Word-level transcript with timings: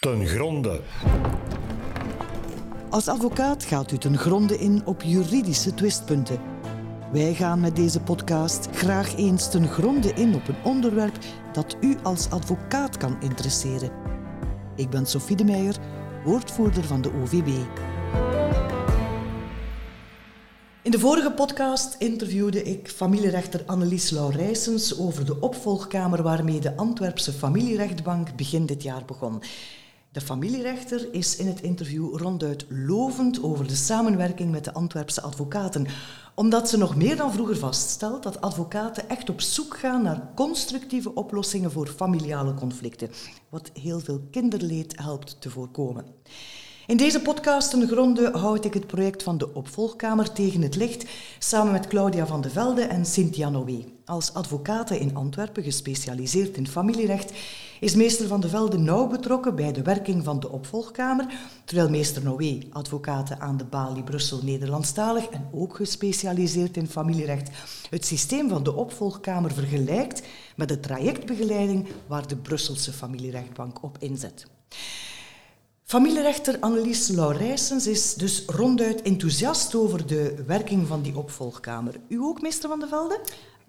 ten 0.00 0.26
gronde. 0.26 0.80
Als 2.90 3.08
advocaat 3.08 3.64
gaat 3.64 3.92
u 3.92 3.98
ten 3.98 4.18
gronde 4.18 4.58
in 4.58 4.82
op 4.86 5.02
juridische 5.02 5.74
twistpunten. 5.74 6.40
Wij 7.12 7.34
gaan 7.34 7.60
met 7.60 7.76
deze 7.76 8.00
podcast 8.00 8.68
graag 8.72 9.16
eens 9.16 9.50
ten 9.50 9.68
gronde 9.68 10.12
in 10.12 10.34
op 10.34 10.48
een 10.48 10.64
onderwerp 10.64 11.18
dat 11.52 11.76
u 11.80 11.96
als 12.02 12.30
advocaat 12.30 12.96
kan 12.96 13.16
interesseren. 13.20 13.90
Ik 14.76 14.90
ben 14.90 15.06
Sophie 15.06 15.36
de 15.36 15.44
Meijer, 15.44 15.76
woordvoerder 16.24 16.84
van 16.84 17.02
de 17.02 17.12
OVB. 17.12 17.48
In 20.82 20.90
de 20.90 20.98
vorige 20.98 21.32
podcast 21.32 21.94
interviewde 21.98 22.62
ik 22.62 22.88
familierechter 22.88 23.62
Annelies 23.66 24.10
Laurijsens 24.10 24.98
over 24.98 25.26
de 25.26 25.40
opvolgkamer 25.40 26.22
waarmee 26.22 26.60
de 26.60 26.76
Antwerpse 26.76 27.32
familierechtbank 27.32 28.36
begin 28.36 28.66
dit 28.66 28.82
jaar 28.82 29.04
begon. 29.04 29.42
De 30.12 30.20
familierechter 30.20 31.08
is 31.14 31.36
in 31.36 31.46
het 31.46 31.60
interview 31.60 32.16
ronduit 32.16 32.66
lovend 32.68 33.42
over 33.42 33.66
de 33.68 33.74
samenwerking 33.74 34.50
met 34.50 34.64
de 34.64 34.72
Antwerpse 34.72 35.20
advocaten, 35.20 35.86
omdat 36.34 36.68
ze 36.68 36.78
nog 36.78 36.96
meer 36.96 37.16
dan 37.16 37.32
vroeger 37.32 37.56
vaststelt 37.56 38.22
dat 38.22 38.40
advocaten 38.40 39.08
echt 39.08 39.28
op 39.28 39.40
zoek 39.40 39.78
gaan 39.78 40.02
naar 40.02 40.30
constructieve 40.34 41.14
oplossingen 41.14 41.72
voor 41.72 41.86
familiale 41.86 42.54
conflicten, 42.54 43.10
wat 43.48 43.70
heel 43.80 44.00
veel 44.00 44.20
kinderleed 44.30 44.98
helpt 44.98 45.40
te 45.40 45.50
voorkomen. 45.50 46.04
In 46.86 46.96
deze 46.96 47.22
podcast 47.22 47.70
ten 47.70 47.88
gronde 47.88 48.30
houd 48.30 48.64
ik 48.64 48.74
het 48.74 48.86
project 48.86 49.22
van 49.22 49.38
de 49.38 49.54
opvolgkamer 49.54 50.32
tegen 50.32 50.62
het 50.62 50.76
licht 50.76 51.04
samen 51.38 51.72
met 51.72 51.86
Claudia 51.86 52.26
van 52.26 52.40
de 52.40 52.50
Velde 52.50 52.82
en 52.82 53.06
Cynthia 53.06 53.48
Noé. 53.48 53.84
Als 54.10 54.34
advocaten 54.34 55.00
in 55.00 55.16
Antwerpen, 55.16 55.62
gespecialiseerd 55.62 56.56
in 56.56 56.66
familierecht, 56.66 57.32
is 57.80 57.94
meester 57.94 58.26
van 58.26 58.40
de 58.40 58.48
Velde 58.48 58.78
nauw 58.78 59.06
betrokken 59.06 59.54
bij 59.54 59.72
de 59.72 59.82
werking 59.82 60.24
van 60.24 60.40
de 60.40 60.50
opvolgkamer, 60.50 61.26
terwijl 61.64 61.90
meester 61.90 62.22
Noé, 62.22 62.58
advocaten 62.72 63.40
aan 63.40 63.56
de 63.56 63.64
Bali 63.64 64.02
Brussel 64.02 64.40
Nederlandstalig 64.42 65.26
en 65.26 65.48
ook 65.52 65.76
gespecialiseerd 65.76 66.76
in 66.76 66.86
familierecht, 66.86 67.50
het 67.90 68.06
systeem 68.06 68.48
van 68.48 68.62
de 68.62 68.74
opvolgkamer 68.74 69.52
vergelijkt 69.52 70.22
met 70.56 70.68
de 70.68 70.80
trajectbegeleiding 70.80 71.86
waar 72.06 72.26
de 72.26 72.36
Brusselse 72.36 72.92
familierechtbank 72.92 73.82
op 73.82 73.96
inzet. 73.98 74.46
Familierechter 75.84 76.56
Annelies 76.60 77.08
Laurijsens 77.08 77.86
is 77.86 78.14
dus 78.14 78.44
ronduit 78.46 79.02
enthousiast 79.02 79.74
over 79.74 80.06
de 80.06 80.44
werking 80.46 80.86
van 80.86 81.02
die 81.02 81.16
opvolgkamer. 81.16 81.94
U 82.08 82.20
ook, 82.22 82.42
meester 82.42 82.68
Van 82.68 82.80
de 82.80 82.88
Velde? 82.88 83.20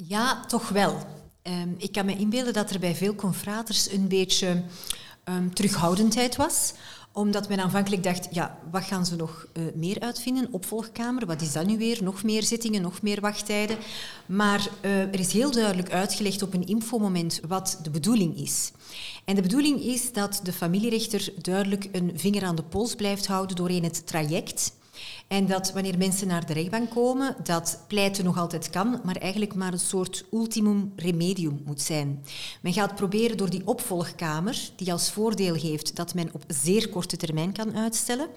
Ja, 0.08 0.46
toch 0.46 0.70
wel. 0.70 0.98
Um, 1.44 1.76
ik 1.78 1.92
kan 1.92 2.06
me 2.06 2.18
inbeelden 2.18 2.54
dat 2.54 2.72
er 2.72 2.80
bij 2.80 2.96
veel 2.96 3.16
confraters 3.16 3.92
een 3.92 4.08
beetje 4.08 4.64
um, 5.26 5.54
terughoudendheid 5.54 6.36
was 6.36 6.74
omdat 7.14 7.50
men 7.50 7.60
aanvankelijk 7.60 8.04
dacht, 8.04 8.28
ja, 8.32 8.58
wat 8.72 8.84
gaan 8.84 9.06
ze 9.06 9.16
nog 9.16 9.46
uh, 9.54 9.64
meer 9.76 10.00
uitvinden? 10.00 10.48
Opvolgkamer, 10.52 11.26
wat 11.26 11.42
is 11.42 11.52
dat 11.52 11.66
nu 11.66 11.78
weer? 11.78 12.04
Nog 12.04 12.24
meer 12.24 12.44
zittingen, 12.44 12.82
nog 12.82 13.02
meer 13.02 13.22
wachttijden. 13.22 13.78
Maar 14.26 14.68
uh, 14.82 15.02
er 15.02 15.20
is 15.20 15.34
heel 15.34 15.52
duidelijk 15.52 15.92
uitgelegd 15.92 16.42
op 16.42 16.54
een 16.54 16.68
infomoment 16.68 17.40
wat 17.48 17.80
de 17.84 17.90
bedoeling 17.90 18.38
is. 18.38 18.72
En 19.26 19.36
de 19.36 19.42
bedoeling 19.42 19.82
is 19.82 20.14
dat 20.14 20.40
de 20.44 20.54
familierechter 20.54 21.34
duidelijk 21.42 21.88
een 21.92 22.12
vinger 22.16 22.44
aan 22.44 22.56
de 22.56 22.64
pols 22.64 22.96
blijft 22.96 23.28
houden 23.28 23.56
doorheen 23.56 23.84
het 23.84 24.08
traject. 24.08 24.74
En 25.32 25.46
dat 25.46 25.72
wanneer 25.74 25.98
mensen 25.98 26.28
naar 26.28 26.46
de 26.46 26.54
rechtbank 26.54 26.90
komen, 26.90 27.36
dat 27.44 27.84
pleiten 27.88 28.24
nog 28.24 28.38
altijd 28.38 28.70
kan, 28.70 29.02
maar 29.04 29.16
eigenlijk 29.16 29.56
maar 29.56 29.74
een 29.74 29.80
soort 29.80 30.26
ultimum 30.32 30.94
remedium 30.96 31.62
moet 31.66 31.82
zijn. 31.82 32.24
Men 32.62 32.74
gaat 32.74 32.96
proberen 32.96 33.38
door 33.38 33.50
die 33.50 33.68
opvolgkamer, 33.68 34.70
die 34.76 34.92
als 34.92 35.12
voordeel 35.12 35.54
heeft 35.54 35.96
dat 35.96 36.14
men 36.14 36.30
op 36.34 36.44
zeer 36.48 36.90
korte 36.90 37.18
termijn 37.18 37.54
kan 37.54 37.76
uitstellen, 37.76 38.28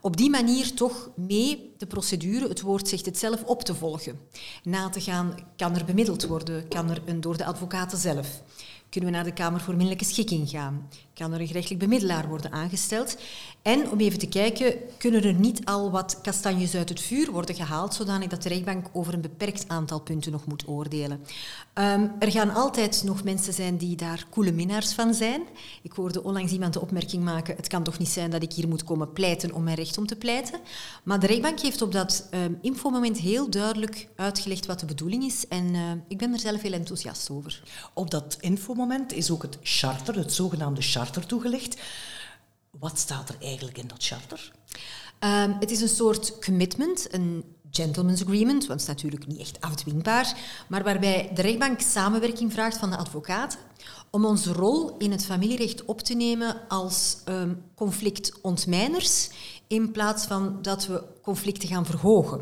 op 0.00 0.16
die 0.16 0.30
manier 0.30 0.74
toch 0.74 1.10
mee 1.14 1.72
de 1.78 1.86
procedure, 1.86 2.48
het 2.48 2.60
woord 2.60 2.88
zegt 2.88 3.06
het 3.06 3.18
zelf, 3.18 3.44
op 3.44 3.62
te 3.62 3.74
volgen. 3.74 4.18
Na 4.62 4.88
te 4.88 5.00
gaan, 5.00 5.34
kan 5.56 5.76
er 5.76 5.84
bemiddeld 5.84 6.26
worden, 6.26 6.68
kan 6.68 6.90
er 6.90 7.02
een 7.06 7.20
door 7.20 7.36
de 7.36 7.44
advocaten 7.44 7.98
zelf. 7.98 8.42
Kunnen 8.88 9.10
we 9.10 9.16
naar 9.16 9.24
de 9.24 9.32
Kamer 9.32 9.60
voor 9.60 9.74
Minderlijke 9.74 10.04
Schikking 10.04 10.48
gaan? 10.48 10.88
Kan 11.16 11.32
er 11.32 11.40
een 11.40 11.46
gerechtelijk 11.46 11.80
bemiddelaar 11.80 12.28
worden 12.28 12.52
aangesteld? 12.52 13.16
En 13.62 13.90
om 13.90 13.98
even 13.98 14.18
te 14.18 14.28
kijken, 14.28 14.74
kunnen 14.98 15.22
er 15.22 15.34
niet 15.34 15.64
al 15.64 15.90
wat 15.90 16.20
kastanjes 16.22 16.74
uit 16.74 16.88
het 16.88 17.00
vuur 17.00 17.30
worden 17.30 17.54
gehaald, 17.54 17.94
zodanig 17.94 18.28
dat 18.28 18.42
de 18.42 18.48
rechtbank 18.48 18.86
over 18.92 19.14
een 19.14 19.20
beperkt 19.20 19.68
aantal 19.68 20.00
punten 20.00 20.32
nog 20.32 20.46
moet 20.46 20.68
oordelen. 20.68 21.20
Um, 21.74 22.12
er 22.18 22.30
gaan 22.30 22.54
altijd 22.54 23.02
nog 23.04 23.24
mensen 23.24 23.52
zijn 23.52 23.76
die 23.76 23.96
daar 23.96 24.26
koele 24.30 24.52
minnaars 24.52 24.92
van 24.92 25.14
zijn. 25.14 25.42
Ik 25.82 25.92
hoorde 25.92 26.22
onlangs 26.22 26.52
iemand 26.52 26.72
de 26.72 26.80
opmerking 26.80 27.24
maken, 27.24 27.56
het 27.56 27.68
kan 27.68 27.82
toch 27.82 27.98
niet 27.98 28.08
zijn 28.08 28.30
dat 28.30 28.42
ik 28.42 28.52
hier 28.52 28.68
moet 28.68 28.84
komen 28.84 29.12
pleiten 29.12 29.52
om 29.52 29.62
mijn 29.62 29.76
recht 29.76 29.98
om 29.98 30.06
te 30.06 30.16
pleiten. 30.16 30.60
Maar 31.02 31.20
de 31.20 31.26
rechtbank 31.26 31.60
heeft 31.60 31.82
op 31.82 31.92
dat 31.92 32.28
um, 32.34 32.58
infomoment 32.62 33.18
heel 33.18 33.50
duidelijk 33.50 34.08
uitgelegd 34.16 34.66
wat 34.66 34.80
de 34.80 34.86
bedoeling 34.86 35.24
is 35.24 35.48
en 35.48 35.74
uh, 35.74 35.80
ik 36.08 36.18
ben 36.18 36.32
er 36.32 36.38
zelf 36.38 36.62
heel 36.62 36.72
enthousiast 36.72 37.30
over. 37.30 37.62
Op 37.94 38.10
dat 38.10 38.36
infomoment 38.40 39.12
is 39.12 39.30
ook 39.30 39.42
het 39.42 39.58
charter, 39.62 40.16
het 40.16 40.32
zogenaamde 40.32 40.82
charter, 40.82 41.04
toegelicht. 41.10 41.76
Wat 42.70 42.98
staat 42.98 43.28
er 43.28 43.36
eigenlijk 43.40 43.78
in 43.78 43.86
dat 43.86 44.04
charter? 44.04 44.52
Um, 45.20 45.56
het 45.60 45.70
is 45.70 45.80
een 45.80 45.88
soort 45.88 46.38
commitment, 46.44 47.12
een 47.12 47.44
gentleman's 47.70 48.22
agreement, 48.22 48.66
want 48.66 48.80
het 48.80 48.88
is 48.88 48.94
natuurlijk 48.94 49.26
niet 49.26 49.40
echt 49.40 49.60
afdwingbaar, 49.60 50.36
maar 50.68 50.84
waarbij 50.84 51.30
de 51.34 51.42
rechtbank 51.42 51.80
samenwerking 51.80 52.52
vraagt 52.52 52.76
van 52.76 52.90
de 52.90 52.96
advocaat 52.96 53.58
om 54.10 54.24
onze 54.24 54.52
rol 54.52 54.96
in 54.98 55.10
het 55.10 55.24
familierecht 55.24 55.84
op 55.84 56.00
te 56.00 56.14
nemen 56.14 56.68
als 56.68 57.16
um, 57.28 57.62
conflictontmijners 57.74 59.30
in 59.66 59.90
plaats 59.90 60.26
van 60.26 60.58
dat 60.62 60.86
we 60.86 61.02
conflicten 61.22 61.68
gaan 61.68 61.86
verhogen. 61.86 62.40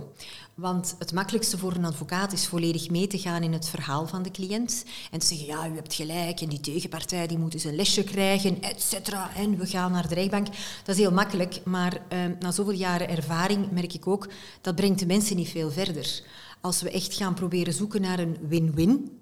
Want 0.55 0.95
het 0.99 1.13
makkelijkste 1.13 1.59
voor 1.59 1.73
een 1.73 1.85
advocaat 1.85 2.33
is 2.33 2.47
volledig 2.47 2.91
mee 2.91 3.07
te 3.07 3.19
gaan 3.19 3.43
in 3.43 3.53
het 3.53 3.69
verhaal 3.69 4.07
van 4.07 4.23
de 4.23 4.31
cliënt 4.31 4.85
en 5.11 5.19
te 5.19 5.27
zeggen, 5.27 5.47
ja, 5.47 5.69
u 5.69 5.75
hebt 5.75 5.95
gelijk 5.95 6.41
en 6.41 6.49
die 6.49 6.61
tegenpartij 6.61 7.27
die 7.27 7.39
moet 7.39 7.55
eens 7.55 7.65
een 7.65 7.77
lesje 7.77 8.05
krijgen, 8.05 8.63
et 8.63 8.83
cetera, 8.83 9.35
en 9.35 9.59
we 9.59 9.67
gaan 9.67 9.93
naar 9.93 10.09
de 10.09 10.15
rechtbank. 10.15 10.47
Dat 10.85 10.95
is 10.95 11.03
heel 11.03 11.13
makkelijk, 11.13 11.61
maar 11.65 12.01
eh, 12.09 12.19
na 12.41 12.51
zoveel 12.51 12.73
jaren 12.73 13.09
ervaring 13.09 13.71
merk 13.71 13.95
ik 13.95 14.07
ook, 14.07 14.29
dat 14.61 14.75
brengt 14.75 14.99
de 14.99 15.07
mensen 15.07 15.37
niet 15.37 15.49
veel 15.49 15.71
verder. 15.71 16.23
Als 16.61 16.83
we 16.83 16.91
echt 16.91 17.15
gaan 17.15 17.35
proberen 17.35 17.73
zoeken 17.73 18.01
naar 18.01 18.19
een 18.19 18.37
win-win 18.49 19.19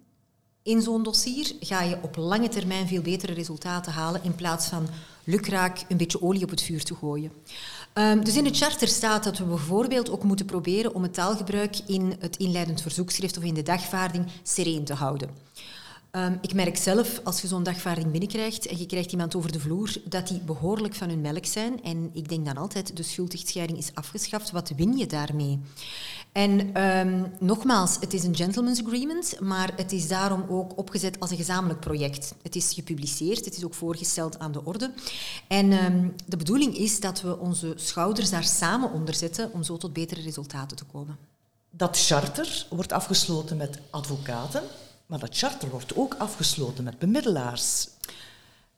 in 0.62 0.82
zo'n 0.82 1.02
dossier, 1.02 1.52
ga 1.60 1.82
je 1.82 1.98
op 2.02 2.16
lange 2.16 2.48
termijn 2.48 2.88
veel 2.88 3.02
betere 3.02 3.32
resultaten 3.32 3.92
halen 3.92 4.24
in 4.24 4.34
plaats 4.34 4.66
van 4.66 4.88
lukraak 5.24 5.84
een 5.88 5.96
beetje 5.96 6.22
olie 6.22 6.42
op 6.42 6.50
het 6.50 6.62
vuur 6.62 6.84
te 6.84 6.94
gooien. 6.94 7.32
Um, 7.94 8.24
dus 8.24 8.36
in 8.36 8.44
het 8.44 8.56
charter 8.56 8.88
staat 8.88 9.24
dat 9.24 9.38
we 9.38 9.44
bijvoorbeeld 9.44 10.10
ook 10.10 10.22
moeten 10.22 10.46
proberen 10.46 10.94
om 10.94 11.02
het 11.02 11.14
taalgebruik 11.14 11.78
in 11.86 12.16
het 12.18 12.36
inleidend 12.36 12.82
verzoekschrift 12.82 13.36
of 13.36 13.42
in 13.42 13.54
de 13.54 13.62
dagvaarding 13.62 14.26
sereen 14.42 14.84
te 14.84 14.94
houden. 14.94 15.30
Um, 16.16 16.38
ik 16.40 16.54
merk 16.54 16.76
zelf, 16.76 17.20
als 17.24 17.40
je 17.40 17.46
zo'n 17.46 17.62
dagvaarding 17.62 18.10
binnenkrijgt 18.10 18.66
en 18.66 18.78
je 18.78 18.86
krijgt 18.86 19.12
iemand 19.12 19.34
over 19.34 19.52
de 19.52 19.60
vloer, 19.60 19.92
dat 20.04 20.28
die 20.28 20.40
behoorlijk 20.40 20.94
van 20.94 21.08
hun 21.08 21.20
melk 21.20 21.46
zijn. 21.46 21.82
En 21.82 22.10
ik 22.12 22.28
denk 22.28 22.46
dan 22.46 22.56
altijd, 22.56 22.96
de 22.96 23.02
schulddichtscheiding 23.02 23.78
is 23.78 23.90
afgeschaft. 23.94 24.50
Wat 24.50 24.72
win 24.76 24.96
je 24.96 25.06
daarmee? 25.06 25.60
En 26.32 26.82
um, 26.82 27.32
nogmaals, 27.38 27.96
het 28.00 28.12
is 28.12 28.24
een 28.24 28.36
gentleman's 28.36 28.82
agreement, 28.84 29.40
maar 29.40 29.72
het 29.76 29.92
is 29.92 30.08
daarom 30.08 30.44
ook 30.48 30.78
opgezet 30.78 31.20
als 31.20 31.30
een 31.30 31.36
gezamenlijk 31.36 31.80
project. 31.80 32.34
Het 32.42 32.56
is 32.56 32.72
gepubliceerd, 32.72 33.44
het 33.44 33.56
is 33.56 33.64
ook 33.64 33.74
voorgesteld 33.74 34.38
aan 34.38 34.52
de 34.52 34.64
orde. 34.64 34.90
En 35.48 35.72
um, 35.72 36.14
de 36.26 36.36
bedoeling 36.36 36.76
is 36.76 37.00
dat 37.00 37.20
we 37.20 37.38
onze 37.38 37.72
schouders 37.76 38.30
daar 38.30 38.44
samen 38.44 38.92
onder 38.92 39.14
zetten 39.14 39.52
om 39.52 39.62
zo 39.62 39.76
tot 39.76 39.92
betere 39.92 40.20
resultaten 40.20 40.76
te 40.76 40.84
komen. 40.84 41.16
Dat 41.70 41.98
charter 41.98 42.66
wordt 42.70 42.92
afgesloten 42.92 43.56
met 43.56 43.78
advocaten, 43.90 44.62
maar 45.06 45.18
dat 45.18 45.36
charter 45.36 45.68
wordt 45.68 45.96
ook 45.96 46.14
afgesloten 46.18 46.84
met 46.84 46.98
bemiddelaars. 46.98 47.88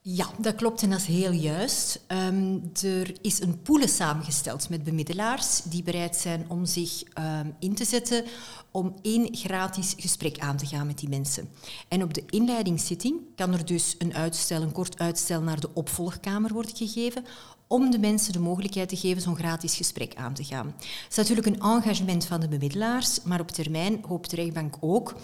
Ja, 0.07 0.31
dat 0.39 0.55
klopt 0.55 0.83
en 0.83 0.91
dat 0.91 0.99
is 0.99 1.07
heel 1.07 1.33
juist. 1.33 2.01
Um, 2.09 2.71
er 2.83 3.17
is 3.21 3.41
een 3.41 3.63
pool 3.63 3.89
samengesteld 3.89 4.69
met 4.69 4.85
bemiddelaars 4.85 5.63
die 5.63 5.83
bereid 5.83 6.17
zijn 6.17 6.45
om 6.49 6.65
zich 6.65 7.03
um, 7.19 7.55
in 7.59 7.75
te 7.75 7.85
zetten 7.85 8.25
om 8.71 8.95
één 9.03 9.37
gratis 9.37 9.95
gesprek 9.99 10.39
aan 10.39 10.57
te 10.57 10.67
gaan 10.67 10.87
met 10.87 10.99
die 10.99 11.09
mensen. 11.09 11.49
En 11.89 12.03
op 12.03 12.15
de 12.15 12.23
inleidingszitting 12.31 13.21
kan 13.37 13.53
er 13.53 13.65
dus 13.65 13.95
een 13.99 14.15
uitstel, 14.15 14.63
een 14.63 14.73
kort 14.73 14.99
uitstel 14.99 15.43
naar 15.43 15.61
de 15.61 15.75
opvolgkamer 15.75 16.53
worden 16.53 16.77
gegeven 16.77 17.25
om 17.67 17.91
de 17.91 17.99
mensen 17.99 18.33
de 18.33 18.39
mogelijkheid 18.39 18.89
te 18.89 18.97
geven 18.97 19.23
zo'n 19.23 19.37
gratis 19.37 19.77
gesprek 19.77 20.15
aan 20.15 20.35
te 20.35 20.45
gaan. 20.45 20.67
Het 20.77 21.07
is 21.11 21.17
natuurlijk 21.17 21.47
een 21.47 21.61
engagement 21.61 22.25
van 22.25 22.41
de 22.41 22.49
bemiddelaars, 22.49 23.23
maar 23.23 23.41
op 23.41 23.51
termijn 23.51 24.05
hoopt 24.09 24.31
de 24.31 24.37
rechtbank 24.37 24.77
ook 24.81 25.15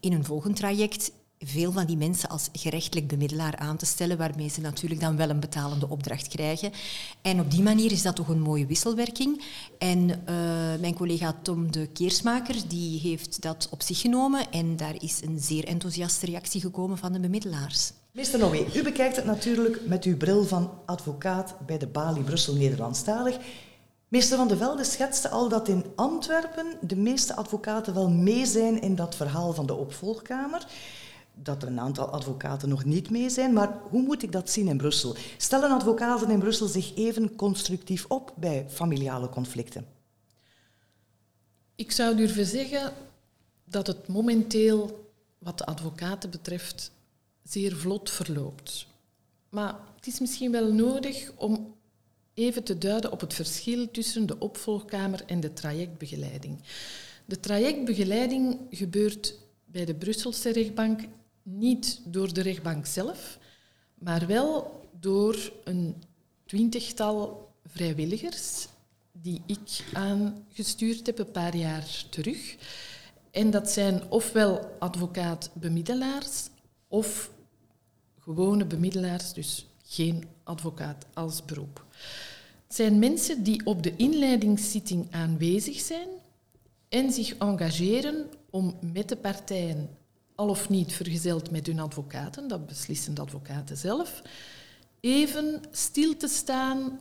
in 0.00 0.12
een 0.12 0.24
volgend 0.24 0.56
traject 0.56 1.12
veel 1.44 1.72
van 1.72 1.86
die 1.86 1.96
mensen 1.96 2.28
als 2.28 2.48
gerechtelijk 2.52 3.08
bemiddelaar 3.08 3.56
aan 3.56 3.76
te 3.76 3.86
stellen, 3.86 4.16
waarmee 4.16 4.48
ze 4.48 4.60
natuurlijk 4.60 5.00
dan 5.00 5.16
wel 5.16 5.30
een 5.30 5.40
betalende 5.40 5.88
opdracht 5.88 6.28
krijgen. 6.28 6.72
En 7.22 7.40
op 7.40 7.50
die 7.50 7.62
manier 7.62 7.92
is 7.92 8.02
dat 8.02 8.16
toch 8.16 8.28
een 8.28 8.40
mooie 8.40 8.66
wisselwerking. 8.66 9.42
En 9.78 10.08
uh, 10.08 10.16
mijn 10.80 10.94
collega 10.94 11.36
Tom 11.42 11.72
de 11.72 11.86
Keersmaker 11.86 12.56
die 12.68 13.00
heeft 13.00 13.42
dat 13.42 13.68
op 13.70 13.82
zich 13.82 14.00
genomen 14.00 14.50
en 14.50 14.76
daar 14.76 14.94
is 14.98 15.20
een 15.24 15.38
zeer 15.40 15.64
enthousiaste 15.64 16.26
reactie 16.26 16.60
gekomen 16.60 16.98
van 16.98 17.12
de 17.12 17.20
bemiddelaars. 17.20 17.92
Meester 18.12 18.38
Noé, 18.38 18.66
u 18.74 18.82
bekijkt 18.82 19.16
het 19.16 19.24
natuurlijk 19.24 19.80
met 19.86 20.04
uw 20.04 20.16
bril 20.16 20.44
van 20.44 20.70
advocaat 20.86 21.54
bij 21.66 21.78
de 21.78 21.86
Bali 21.86 22.20
Brussel 22.20 22.54
Nederlandstalig. 22.54 23.36
Meester 24.08 24.36
Van 24.36 24.48
de 24.48 24.56
Velde 24.56 24.84
schetste 24.84 25.28
al 25.28 25.48
dat 25.48 25.68
in 25.68 25.84
Antwerpen 25.96 26.66
de 26.80 26.96
meeste 26.96 27.36
advocaten 27.36 27.94
wel 27.94 28.08
mee 28.08 28.46
zijn 28.46 28.80
in 28.80 28.94
dat 28.94 29.14
verhaal 29.14 29.52
van 29.52 29.66
de 29.66 29.74
opvolgkamer. 29.74 30.66
Dat 31.42 31.62
er 31.62 31.68
een 31.68 31.80
aantal 31.80 32.06
advocaten 32.06 32.68
nog 32.68 32.84
niet 32.84 33.10
mee 33.10 33.30
zijn, 33.30 33.52
maar 33.52 33.78
hoe 33.90 34.02
moet 34.02 34.22
ik 34.22 34.32
dat 34.32 34.50
zien 34.50 34.68
in 34.68 34.76
Brussel? 34.76 35.16
Stellen 35.36 35.70
advocaten 35.70 36.30
in 36.30 36.38
Brussel 36.38 36.66
zich 36.66 36.94
even 36.96 37.36
constructief 37.36 38.04
op 38.08 38.34
bij 38.36 38.66
familiale 38.68 39.28
conflicten? 39.28 39.86
Ik 41.74 41.92
zou 41.92 42.16
durven 42.16 42.46
zeggen 42.46 42.92
dat 43.64 43.86
het 43.86 44.08
momenteel, 44.08 45.10
wat 45.38 45.58
de 45.58 45.66
advocaten 45.66 46.30
betreft, 46.30 46.92
zeer 47.42 47.76
vlot 47.76 48.10
verloopt. 48.10 48.86
Maar 49.48 49.76
het 49.96 50.06
is 50.06 50.20
misschien 50.20 50.52
wel 50.52 50.72
nodig 50.72 51.32
om 51.36 51.74
even 52.34 52.64
te 52.64 52.78
duiden 52.78 53.12
op 53.12 53.20
het 53.20 53.34
verschil 53.34 53.90
tussen 53.90 54.26
de 54.26 54.38
opvolgkamer 54.38 55.22
en 55.26 55.40
de 55.40 55.52
trajectbegeleiding. 55.52 56.62
De 57.24 57.40
trajectbegeleiding 57.40 58.58
gebeurt 58.70 59.38
bij 59.64 59.84
de 59.84 59.94
Brusselse 59.94 60.52
rechtbank 60.52 61.00
niet 61.42 62.00
door 62.04 62.32
de 62.32 62.40
rechtbank 62.40 62.86
zelf, 62.86 63.38
maar 63.94 64.26
wel 64.26 64.80
door 65.00 65.52
een 65.64 66.02
twintigtal 66.44 67.48
vrijwilligers 67.66 68.68
die 69.12 69.42
ik 69.46 69.84
aangestuurd 69.92 71.06
heb 71.06 71.18
een 71.18 71.30
paar 71.30 71.56
jaar 71.56 72.04
terug. 72.10 72.56
En 73.30 73.50
dat 73.50 73.70
zijn 73.70 74.10
ofwel 74.10 74.76
advocaat-bemiddelaars 74.78 76.48
of 76.88 77.30
gewone 78.18 78.64
bemiddelaars, 78.64 79.32
dus 79.32 79.66
geen 79.84 80.24
advocaat 80.44 81.06
als 81.14 81.44
beroep. 81.44 81.84
Het 82.66 82.76
zijn 82.76 82.98
mensen 82.98 83.42
die 83.42 83.66
op 83.66 83.82
de 83.82 83.96
inleidingszitting 83.96 85.06
aanwezig 85.10 85.80
zijn 85.80 86.08
en 86.88 87.12
zich 87.12 87.36
engageren 87.36 88.26
om 88.50 88.78
met 88.92 89.08
de 89.08 89.16
partijen, 89.16 89.88
al 90.40 90.48
of 90.48 90.68
niet 90.68 90.92
vergezeld 90.92 91.50
met 91.50 91.66
hun 91.66 91.80
advocaten, 91.80 92.48
dat 92.48 92.66
beslissen 92.66 93.14
de 93.14 93.20
advocaten 93.20 93.76
zelf, 93.76 94.22
even 95.00 95.62
stil 95.70 96.16
te 96.16 96.28
staan 96.28 97.00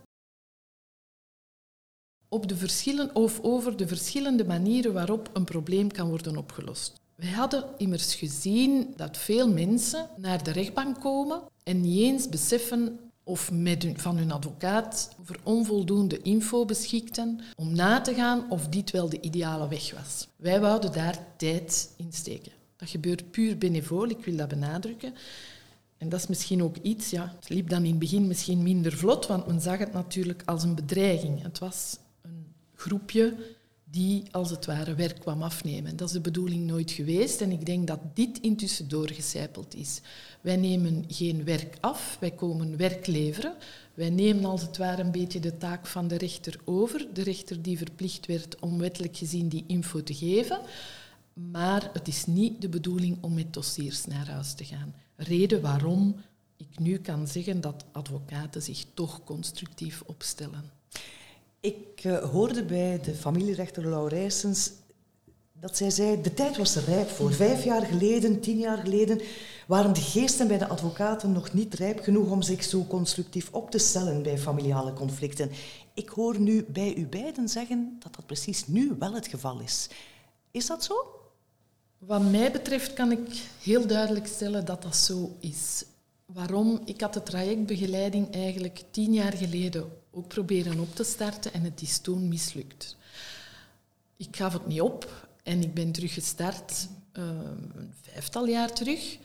op 2.27 2.47
de 2.47 2.55
verschillen, 2.55 3.15
of 3.15 3.39
over 3.41 3.77
de 3.77 3.87
verschillende 3.87 4.45
manieren 4.45 4.93
waarop 4.93 5.29
een 5.33 5.43
probleem 5.43 5.91
kan 5.91 6.09
worden 6.09 6.37
opgelost. 6.37 7.01
Wij 7.15 7.29
hadden 7.29 7.63
immers 7.77 8.15
gezien 8.15 8.93
dat 8.95 9.17
veel 9.17 9.49
mensen 9.49 10.09
naar 10.17 10.43
de 10.43 10.51
rechtbank 10.51 10.99
komen 10.99 11.41
en 11.63 11.81
niet 11.81 11.99
eens 11.99 12.29
beseffen 12.29 12.99
of 13.23 13.51
met 13.51 13.83
hun, 13.83 13.99
van 13.99 14.17
hun 14.17 14.31
advocaat 14.31 15.15
over 15.19 15.39
onvoldoende 15.43 16.21
info 16.21 16.65
beschikten 16.65 17.39
om 17.55 17.75
na 17.75 18.01
te 18.01 18.13
gaan 18.13 18.49
of 18.49 18.67
dit 18.67 18.91
wel 18.91 19.09
de 19.09 19.21
ideale 19.21 19.67
weg 19.67 19.93
was. 19.93 20.27
Wij 20.35 20.59
wouden 20.59 20.91
daar 20.91 21.35
tijd 21.37 21.93
in 21.97 22.13
steken. 22.13 22.58
Dat 22.79 22.89
gebeurt 22.89 23.31
puur 23.31 23.57
benevol, 23.57 24.09
ik 24.09 24.25
wil 24.25 24.35
dat 24.35 24.47
benadrukken. 24.47 25.13
En 25.97 26.09
dat 26.09 26.19
is 26.19 26.27
misschien 26.27 26.63
ook 26.63 26.77
iets, 26.81 27.09
ja, 27.09 27.35
het 27.39 27.49
liep 27.49 27.69
dan 27.69 27.83
in 27.83 27.89
het 27.89 27.99
begin 27.99 28.27
misschien 28.27 28.63
minder 28.63 28.97
vlot, 28.97 29.27
want 29.27 29.47
men 29.47 29.61
zag 29.61 29.77
het 29.77 29.93
natuurlijk 29.93 30.41
als 30.45 30.63
een 30.63 30.75
bedreiging. 30.75 31.41
Het 31.41 31.59
was 31.59 31.97
een 32.21 32.45
groepje 32.75 33.35
die 33.91 34.23
als 34.31 34.49
het 34.49 34.65
ware 34.65 34.95
werk 34.95 35.19
kwam 35.19 35.43
afnemen. 35.43 35.95
Dat 35.95 36.07
is 36.07 36.13
de 36.13 36.21
bedoeling 36.21 36.65
nooit 36.65 36.91
geweest 36.91 37.41
en 37.41 37.51
ik 37.51 37.65
denk 37.65 37.87
dat 37.87 37.99
dit 38.13 38.39
intussen 38.39 38.87
doorgecijpeld 38.87 39.75
is. 39.75 40.01
Wij 40.41 40.55
nemen 40.55 41.05
geen 41.07 41.43
werk 41.43 41.77
af, 41.79 42.17
wij 42.19 42.31
komen 42.31 42.77
werk 42.77 43.07
leveren. 43.07 43.55
Wij 43.93 44.09
nemen 44.09 44.45
als 44.45 44.61
het 44.61 44.77
ware 44.77 45.01
een 45.01 45.11
beetje 45.11 45.39
de 45.39 45.57
taak 45.57 45.87
van 45.87 46.07
de 46.07 46.17
rechter 46.17 46.59
over, 46.65 47.07
de 47.13 47.23
rechter 47.23 47.61
die 47.61 47.77
verplicht 47.77 48.25
werd 48.25 48.59
om 48.59 48.77
wettelijk 48.77 49.17
gezien 49.17 49.47
die 49.47 49.63
info 49.67 50.03
te 50.03 50.13
geven. 50.13 50.59
Maar 51.47 51.89
het 51.93 52.07
is 52.07 52.25
niet 52.25 52.61
de 52.61 52.69
bedoeling 52.69 53.17
om 53.21 53.33
met 53.33 53.53
dossiers 53.53 54.05
naar 54.05 54.29
huis 54.29 54.53
te 54.53 54.65
gaan. 54.65 54.93
Reden 55.15 55.61
waarom 55.61 56.15
ik 56.57 56.79
nu 56.79 56.97
kan 56.97 57.27
zeggen 57.27 57.61
dat 57.61 57.85
advocaten 57.91 58.61
zich 58.61 58.85
toch 58.93 59.23
constructief 59.23 60.01
opstellen. 60.05 60.71
Ik 61.59 62.03
uh, 62.03 62.17
hoorde 62.17 62.63
bij 62.63 63.01
de 63.01 63.15
familierechter 63.15 63.87
Laurijsens 63.87 64.71
dat 65.53 65.77
zij 65.77 65.89
zei, 65.89 66.21
de 66.21 66.33
tijd 66.33 66.57
was 66.57 66.75
er 66.75 66.83
rijp 66.83 67.09
voor. 67.09 67.33
Vijf 67.33 67.63
jaar 67.63 67.85
geleden, 67.85 68.39
tien 68.39 68.57
jaar 68.57 68.77
geleden, 68.77 69.21
waren 69.67 69.93
de 69.93 70.01
geesten 70.01 70.47
bij 70.47 70.57
de 70.57 70.67
advocaten 70.67 71.31
nog 71.31 71.53
niet 71.53 71.73
rijp 71.73 71.99
genoeg 71.99 72.31
om 72.31 72.41
zich 72.41 72.63
zo 72.63 72.85
constructief 72.85 73.49
op 73.51 73.71
te 73.71 73.77
stellen 73.77 74.23
bij 74.23 74.37
familiale 74.37 74.93
conflicten. 74.93 75.51
Ik 75.93 76.09
hoor 76.09 76.39
nu 76.39 76.63
bij 76.63 76.95
u 76.95 77.07
beiden 77.07 77.49
zeggen 77.49 77.95
dat 77.99 78.15
dat 78.15 78.25
precies 78.25 78.67
nu 78.67 78.95
wel 78.99 79.13
het 79.13 79.27
geval 79.27 79.59
is. 79.59 79.89
Is 80.51 80.65
dat 80.65 80.83
zo? 80.83 81.18
Wat 81.99 82.21
mij 82.21 82.51
betreft 82.51 82.93
kan 82.93 83.11
ik 83.11 83.41
heel 83.61 83.87
duidelijk 83.87 84.27
stellen 84.27 84.65
dat 84.65 84.81
dat 84.81 84.95
zo 84.95 85.35
is. 85.39 85.83
Waarom? 86.25 86.81
Ik 86.85 87.01
had 87.01 87.13
de 87.13 87.23
trajectbegeleiding 87.23 88.33
eigenlijk 88.33 88.83
tien 88.91 89.13
jaar 89.13 89.33
geleden 89.33 89.91
ook 90.11 90.27
proberen 90.27 90.79
op 90.79 90.95
te 90.95 91.03
starten 91.03 91.53
en 91.53 91.63
het 91.63 91.81
is 91.81 91.99
toen 91.99 92.27
mislukt. 92.27 92.95
Ik 94.17 94.35
gaf 94.35 94.53
het 94.53 94.67
niet 94.67 94.81
op 94.81 95.27
en 95.43 95.61
ik 95.61 95.73
ben 95.73 95.91
teruggestart 95.91 96.87
uh, 97.13 97.23
een 97.75 97.93
vijftal 98.01 98.47
jaar 98.47 98.73
terug. 98.73 99.17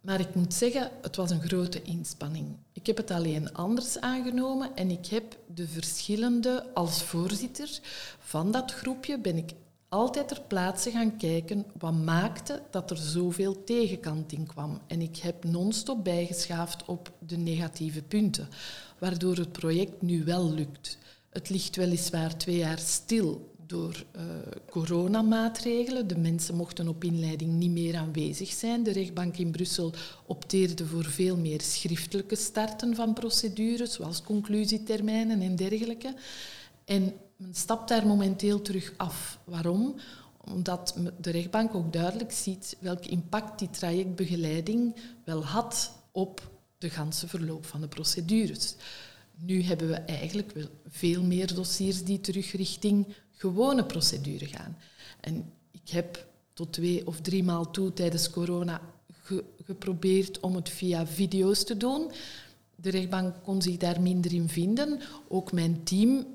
Maar 0.00 0.20
ik 0.20 0.34
moet 0.34 0.54
zeggen, 0.54 0.90
het 1.02 1.16
was 1.16 1.30
een 1.30 1.42
grote 1.42 1.82
inspanning. 1.82 2.46
Ik 2.72 2.86
heb 2.86 2.96
het 2.96 3.10
alleen 3.10 3.54
anders 3.54 3.98
aangenomen 3.98 4.76
en 4.76 4.90
ik 4.90 5.06
heb 5.06 5.36
de 5.54 5.68
verschillende, 5.68 6.74
als 6.74 7.02
voorzitter 7.02 7.80
van 8.18 8.50
dat 8.50 8.72
groepje, 8.72 9.18
ben 9.18 9.36
ik 9.36 9.52
altijd 9.92 10.28
ter 10.28 10.40
plaatse 10.40 10.90
gaan 10.90 11.16
kijken 11.16 11.64
wat 11.78 11.94
maakte 11.94 12.62
dat 12.70 12.90
er 12.90 12.96
zoveel 12.96 13.64
tegenkanting 13.64 14.48
kwam. 14.48 14.80
En 14.86 15.00
ik 15.00 15.16
heb 15.16 15.44
non-stop 15.44 16.04
bijgeschaafd 16.04 16.84
op 16.84 17.12
de 17.18 17.36
negatieve 17.36 18.02
punten, 18.02 18.48
waardoor 18.98 19.36
het 19.36 19.52
project 19.52 20.02
nu 20.02 20.24
wel 20.24 20.52
lukt. 20.52 20.98
Het 21.30 21.48
ligt 21.48 21.76
weliswaar 21.76 22.36
twee 22.36 22.56
jaar 22.56 22.78
stil 22.78 23.54
door 23.66 24.04
uh, 24.16 24.22
coronamaatregelen. 24.70 26.06
De 26.06 26.18
mensen 26.18 26.54
mochten 26.54 26.88
op 26.88 27.04
inleiding 27.04 27.52
niet 27.52 27.70
meer 27.70 27.96
aanwezig 27.96 28.52
zijn. 28.52 28.82
De 28.82 28.92
rechtbank 28.92 29.36
in 29.36 29.50
Brussel 29.50 29.92
opteerde 30.26 30.86
voor 30.86 31.04
veel 31.04 31.36
meer 31.36 31.60
schriftelijke 31.60 32.36
starten 32.36 32.94
van 32.94 33.12
procedures, 33.12 33.92
zoals 33.92 34.22
conclusietermijnen 34.22 35.40
en 35.40 35.56
dergelijke. 35.56 36.14
En 36.84 37.12
men 37.42 37.54
stapt 37.54 37.88
daar 37.88 38.06
momenteel 38.06 38.62
terug 38.62 38.94
af. 38.96 39.38
Waarom? 39.44 39.94
Omdat 40.44 40.96
de 41.20 41.30
rechtbank 41.30 41.74
ook 41.74 41.92
duidelijk 41.92 42.32
ziet 42.32 42.76
welk 42.80 43.06
impact 43.06 43.58
die 43.58 43.70
trajectbegeleiding 43.70 44.96
wel 45.24 45.44
had 45.44 45.92
op 46.10 46.50
de 46.78 46.90
ganse 46.90 47.28
verloop 47.28 47.66
van 47.66 47.80
de 47.80 47.88
procedures. 47.88 48.74
Nu 49.34 49.62
hebben 49.62 49.88
we 49.88 49.94
eigenlijk 49.94 50.52
wel 50.52 50.68
veel 50.88 51.22
meer 51.22 51.54
dossiers 51.54 52.04
die 52.04 52.20
terug 52.20 52.52
richting 52.52 53.06
gewone 53.32 53.84
procedure 53.84 54.46
gaan. 54.46 54.76
En 55.20 55.52
ik 55.70 55.88
heb 55.88 56.26
tot 56.52 56.72
twee 56.72 57.06
of 57.06 57.20
drie 57.20 57.44
maal 57.44 57.70
toe 57.70 57.92
tijdens 57.92 58.30
corona 58.30 58.80
geprobeerd 59.64 60.40
om 60.40 60.54
het 60.54 60.68
via 60.68 61.06
video's 61.06 61.64
te 61.64 61.76
doen. 61.76 62.10
De 62.76 62.90
rechtbank 62.90 63.34
kon 63.42 63.62
zich 63.62 63.76
daar 63.76 64.00
minder 64.00 64.32
in 64.32 64.48
vinden. 64.48 65.00
Ook 65.28 65.52
mijn 65.52 65.84
team 65.84 66.26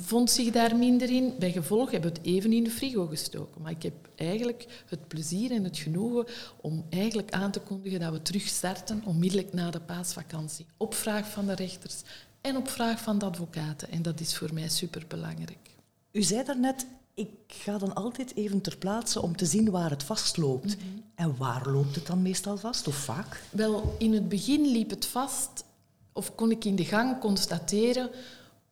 vond 0.00 0.30
zich 0.30 0.50
daar 0.50 0.76
minder 0.76 1.10
in. 1.10 1.34
Bij 1.38 1.52
gevolg 1.52 1.90
hebben 1.90 2.12
we 2.12 2.18
het 2.18 2.26
even 2.26 2.52
in 2.52 2.64
de 2.64 2.70
frigo 2.70 3.06
gestoken. 3.06 3.62
Maar 3.62 3.70
ik 3.70 3.82
heb 3.82 3.94
eigenlijk 4.14 4.84
het 4.86 5.08
plezier 5.08 5.50
en 5.50 5.64
het 5.64 5.78
genoegen 5.78 6.26
om 6.60 6.84
eigenlijk 6.90 7.30
aan 7.30 7.50
te 7.50 7.60
kondigen 7.60 8.00
dat 8.00 8.12
we 8.12 8.22
terug 8.22 8.46
starten 8.46 9.02
onmiddellijk 9.04 9.52
na 9.52 9.70
de 9.70 9.80
paasvakantie. 9.80 10.66
Op 10.76 10.94
vraag 10.94 11.30
van 11.30 11.46
de 11.46 11.54
rechters 11.54 12.02
en 12.40 12.56
op 12.56 12.68
vraag 12.68 13.00
van 13.00 13.18
de 13.18 13.24
advocaten. 13.24 13.90
En 13.90 14.02
dat 14.02 14.20
is 14.20 14.36
voor 14.36 14.54
mij 14.54 14.68
superbelangrijk. 14.68 15.70
U 16.12 16.22
zei 16.22 16.44
daarnet, 16.44 16.86
ik 17.14 17.30
ga 17.46 17.78
dan 17.78 17.94
altijd 17.94 18.36
even 18.36 18.60
ter 18.60 18.76
plaatse 18.76 19.22
om 19.22 19.36
te 19.36 19.46
zien 19.46 19.70
waar 19.70 19.90
het 19.90 20.02
vastloopt. 20.02 20.76
Mhm. 20.76 20.86
En 21.14 21.36
waar 21.36 21.68
loopt 21.68 21.94
het 21.94 22.06
dan 22.06 22.22
meestal 22.22 22.56
vast, 22.56 22.88
of 22.88 22.94
vaak? 22.94 23.42
Wel, 23.50 23.94
in 23.98 24.12
het 24.12 24.28
begin 24.28 24.66
liep 24.66 24.90
het 24.90 25.06
vast, 25.06 25.64
of 26.12 26.34
kon 26.34 26.50
ik 26.50 26.64
in 26.64 26.76
de 26.76 26.84
gang 26.84 27.20
constateren 27.20 28.10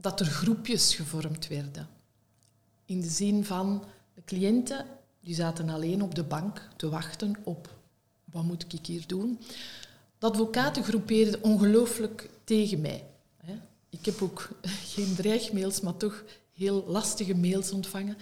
dat 0.06 0.20
er 0.20 0.26
groepjes 0.26 0.94
gevormd 0.94 1.48
werden. 1.48 1.88
In 2.84 3.00
de 3.00 3.08
zin 3.08 3.44
van 3.44 3.84
de 4.14 4.22
cliënten 4.24 4.86
die 5.20 5.34
zaten 5.34 5.68
alleen 5.68 6.02
op 6.02 6.14
de 6.14 6.22
bank 6.22 6.68
te 6.76 6.88
wachten 6.88 7.36
op 7.44 7.74
wat 8.24 8.44
moet 8.44 8.72
ik 8.72 8.86
hier 8.86 9.06
doen. 9.06 9.40
De 10.18 10.26
advocaten 10.26 10.84
groepeerden 10.84 11.42
ongelooflijk 11.42 12.30
tegen 12.44 12.80
mij. 12.80 13.04
Ik 13.88 14.04
heb 14.04 14.22
ook 14.22 14.48
geen 14.94 15.14
dreigmails, 15.14 15.80
maar 15.80 15.96
toch 15.96 16.24
heel 16.52 16.84
lastige 16.86 17.34
mails 17.34 17.72
ontvangen 17.72 18.16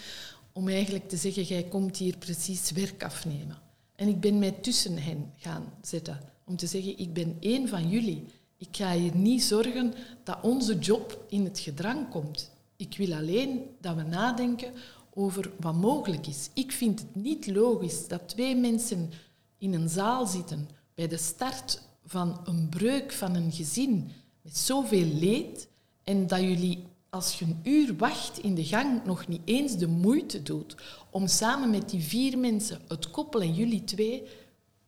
om 0.52 0.68
eigenlijk 0.68 1.08
te 1.08 1.16
zeggen, 1.16 1.42
jij 1.42 1.64
komt 1.64 1.96
hier 1.96 2.16
precies 2.16 2.70
werk 2.70 3.04
afnemen. 3.04 3.58
En 3.96 4.08
ik 4.08 4.20
ben 4.20 4.38
mij 4.38 4.52
tussen 4.52 4.98
hen 4.98 5.32
gaan 5.36 5.72
zetten. 5.82 6.20
Om 6.44 6.56
te 6.56 6.66
zeggen, 6.66 6.98
ik 6.98 7.12
ben 7.12 7.36
één 7.40 7.68
van 7.68 7.88
jullie. 7.88 8.24
Ik 8.58 8.68
ga 8.70 8.92
hier 8.92 9.16
niet 9.16 9.42
zorgen 9.42 9.94
dat 10.24 10.38
onze 10.42 10.78
job 10.78 11.24
in 11.28 11.44
het 11.44 11.58
gedrang 11.58 12.08
komt. 12.08 12.50
Ik 12.76 12.96
wil 12.96 13.14
alleen 13.14 13.62
dat 13.80 13.96
we 13.96 14.02
nadenken 14.02 14.72
over 15.14 15.50
wat 15.60 15.74
mogelijk 15.74 16.26
is. 16.26 16.50
Ik 16.54 16.72
vind 16.72 17.00
het 17.00 17.14
niet 17.14 17.46
logisch 17.46 18.08
dat 18.08 18.28
twee 18.28 18.56
mensen 18.56 19.10
in 19.58 19.74
een 19.74 19.88
zaal 19.88 20.26
zitten 20.26 20.68
bij 20.94 21.08
de 21.08 21.16
start 21.16 21.82
van 22.04 22.40
een 22.44 22.68
breuk 22.68 23.12
van 23.12 23.34
een 23.34 23.52
gezin 23.52 24.10
met 24.42 24.56
zoveel 24.56 25.06
leed 25.06 25.68
en 26.04 26.26
dat 26.26 26.40
jullie 26.40 26.84
als 27.10 27.38
je 27.38 27.44
een 27.44 27.60
uur 27.62 27.96
wacht 27.96 28.38
in 28.38 28.54
de 28.54 28.64
gang 28.64 29.04
nog 29.04 29.28
niet 29.28 29.40
eens 29.44 29.76
de 29.76 29.86
moeite 29.86 30.42
doet 30.42 30.76
om 31.10 31.26
samen 31.26 31.70
met 31.70 31.90
die 31.90 32.02
vier 32.02 32.38
mensen, 32.38 32.80
het 32.88 33.10
koppel 33.10 33.40
en 33.40 33.54
jullie 33.54 33.84
twee, 33.84 34.22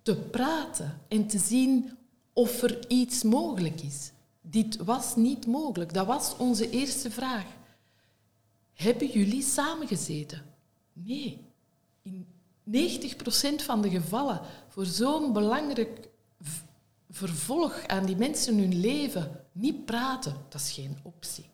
te 0.03 0.17
praten 0.17 1.01
en 1.09 1.27
te 1.27 1.39
zien 1.39 1.91
of 2.37 2.63
er 2.63 2.89
iets 2.89 3.23
mogelijk 3.23 3.81
is. 3.81 4.13
Dit 4.41 4.77
was 4.77 5.17
niet 5.17 5.47
mogelijk. 5.47 5.95
Dat 5.95 6.07
was 6.07 6.37
onze 6.37 6.71
eerste 6.71 7.11
vraag. 7.11 7.45
Hebben 8.73 9.09
jullie 9.09 9.43
samengezeten? 9.43 10.43
Nee. 10.93 11.45
In 12.03 12.27
90% 12.71 13.65
van 13.65 13.83
de 13.83 13.91
gevallen, 13.91 14.41
voor 14.69 14.87
zo'n 14.87 15.33
belangrijk 15.33 16.09
vervolg 17.11 17.87
aan 17.87 18.07
die 18.07 18.17
mensen 18.17 18.59
hun 18.59 18.81
leven, 18.81 19.45
niet 19.53 19.85
praten, 19.85 20.37
dat 20.49 20.61
is 20.61 20.73
geen 20.73 20.97
optie. 21.03 21.45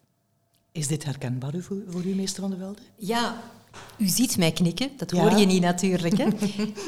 Is 0.73 0.87
dit 0.87 1.05
herkenbaar 1.05 1.61
voor, 1.61 2.05
u, 2.05 2.15
meester 2.15 2.41
Van 2.41 2.51
de 2.51 2.57
Velde? 2.57 2.83
Ja, 2.97 3.43
u 3.99 4.07
ziet 4.07 4.37
mij 4.37 4.52
knikken, 4.52 4.91
dat 4.97 5.11
hoor 5.11 5.37
je 5.37 5.47
niet 5.47 5.62
natuurlijk. 5.62 6.19
Hè. 6.19 6.25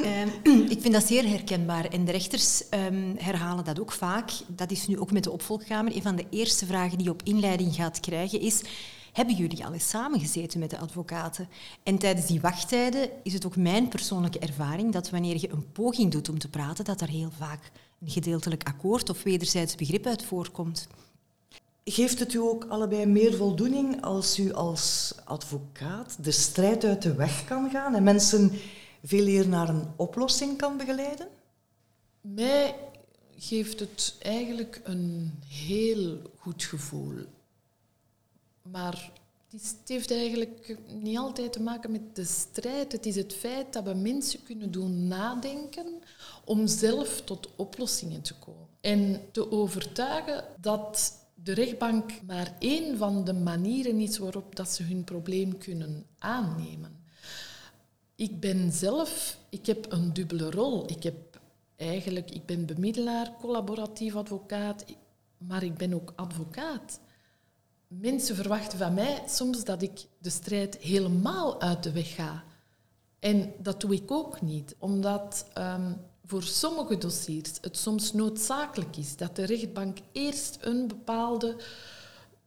Ehm, 0.05 0.59
ik 0.69 0.81
vind 0.81 0.93
dat 0.93 1.07
zeer 1.07 1.29
herkenbaar. 1.29 1.85
En 1.85 2.05
de 2.05 2.13
rechters 2.13 2.63
um, 2.71 3.15
herhalen 3.19 3.65
dat 3.65 3.81
ook 3.81 3.93
vaak. 3.93 4.31
Dat 4.49 4.71
is 4.71 4.87
nu 4.87 4.99
ook 4.99 5.13
met 5.13 5.25
de 5.25 5.31
opvolgkamer. 5.31 5.97
Een 5.97 6.03
van 6.03 6.17
de 6.17 6.27
eerste 6.31 6.67
vragen 6.67 6.97
die 6.97 7.07
je 7.07 7.13
op 7.13 7.23
inleiding 7.23 7.75
gaat 7.75 8.01
krijgen 8.01 8.41
is... 8.41 8.63
Hebben 9.13 9.35
jullie 9.35 9.65
al 9.65 9.73
eens 9.73 9.89
samengezeten 9.89 10.59
met 10.59 10.71
de 10.71 10.79
advocaten? 10.79 11.49
En 11.83 11.99
tijdens 11.99 12.27
die 12.27 12.41
wachttijden 12.41 13.11
is 13.23 13.33
het 13.33 13.47
ook 13.47 13.57
mijn 13.57 13.89
persoonlijke 13.89 14.39
ervaring 14.39 14.93
dat 14.93 15.11
wanneer 15.11 15.41
je 15.41 15.53
een 15.53 15.73
poging 15.73 16.13
doet 16.13 16.29
om 16.29 16.39
te 16.39 16.49
praten, 16.49 16.85
dat 16.85 17.01
er 17.01 17.09
heel 17.09 17.31
vaak 17.39 17.71
een 18.01 18.11
gedeeltelijk 18.11 18.63
akkoord 18.63 19.11
of 19.11 19.23
wederzijds 19.23 19.75
begrip 19.75 20.07
uit 20.07 20.25
voorkomt. 20.25 20.89
Geeft 21.85 22.19
het 22.19 22.33
u 22.33 22.39
ook 22.39 22.65
allebei 22.65 23.07
meer 23.07 23.35
voldoening 23.35 24.03
als 24.03 24.39
u 24.39 24.53
als 24.53 25.15
advocaat 25.25 26.25
de 26.25 26.31
strijd 26.31 26.85
uit 26.85 27.03
de 27.03 27.15
weg 27.15 27.45
kan 27.45 27.71
gaan 27.71 27.95
en 27.95 28.03
mensen 28.03 28.53
veel 29.03 29.27
eer 29.27 29.49
naar 29.49 29.69
een 29.69 29.89
oplossing 29.97 30.59
kan 30.59 30.77
begeleiden? 30.77 31.29
Mij 32.21 32.75
geeft 33.37 33.81
het 33.81 34.17
eigenlijk 34.21 34.81
een 34.85 35.39
heel 35.47 36.19
goed 36.37 36.65
gevoel. 36.65 37.15
Maar 38.63 39.13
het 39.51 39.77
heeft 39.87 40.11
eigenlijk 40.11 40.79
niet 40.89 41.19
altijd 41.19 41.53
te 41.53 41.63
maken 41.63 41.93
met 41.93 42.17
de 42.17 42.25
strijd. 42.25 42.93
Het 42.93 43.07
is 43.07 43.17
het 43.17 43.35
feit 43.35 43.73
dat 43.73 43.85
we 43.85 43.95
mensen 43.95 44.43
kunnen 44.43 44.71
doen 44.71 45.09
nadenken 45.09 45.87
om 46.45 46.67
zelf 46.67 47.21
tot 47.21 47.49
oplossingen 47.57 48.23
te 48.23 48.35
komen. 48.35 48.69
En 48.81 49.21
te 49.33 49.51
overtuigen 49.51 50.45
dat 50.61 51.23
de 51.45 51.53
rechtbank 51.53 52.23
maar 52.27 52.57
één 52.59 52.99
van 52.99 53.25
de 53.25 53.33
manieren 53.33 54.01
is 54.01 54.19
waarop 54.19 54.57
dat 54.57 54.69
ze 54.69 54.83
hun 54.83 55.05
probleem 55.05 55.59
kunnen 55.59 56.07
aannemen. 56.19 57.03
Ik 58.15 58.41
ben 58.41 58.73
zelf, 58.73 59.39
ik 59.49 59.67
heb 59.67 59.93
een 59.93 60.13
dubbele 60.13 60.51
rol. 60.51 60.91
Ik 60.91 61.03
heb 61.03 61.41
eigenlijk, 61.77 62.31
ik 62.31 62.47
ben 62.47 62.67
bemiddelaar, 62.67 63.33
collaboratief 63.41 64.15
advocaat, 64.15 64.85
maar 65.39 65.63
ik 65.63 65.77
ben 65.77 65.95
ook 65.95 66.13
advocaat. 66.17 67.01
Mensen 67.89 68.37
verwachten 68.37 68.79
van 68.79 68.95
mij 68.95 69.23
soms 69.27 69.65
dat 69.65 69.83
ik 69.83 70.07
de 70.19 70.31
strijd 70.31 70.77
helemaal 70.77 71.61
uit 71.61 71.83
de 71.83 71.93
weg 71.93 72.15
ga. 72.15 72.45
En 73.19 73.53
dat 73.59 73.81
doe 73.81 73.95
ik 73.95 74.11
ook 74.11 74.41
niet, 74.41 74.75
omdat 74.79 75.47
ehm, 75.55 75.93
voor 76.27 76.43
sommige 76.43 76.99
dossiers 76.99 77.51
het 77.61 77.77
soms 77.77 78.13
noodzakelijk 78.13 78.97
is 78.97 79.17
dat 79.17 79.37
de 79.37 79.45
rechtbank 79.45 79.99
eerst 80.13 80.59
een 80.61 80.87
bepaalde 80.87 81.57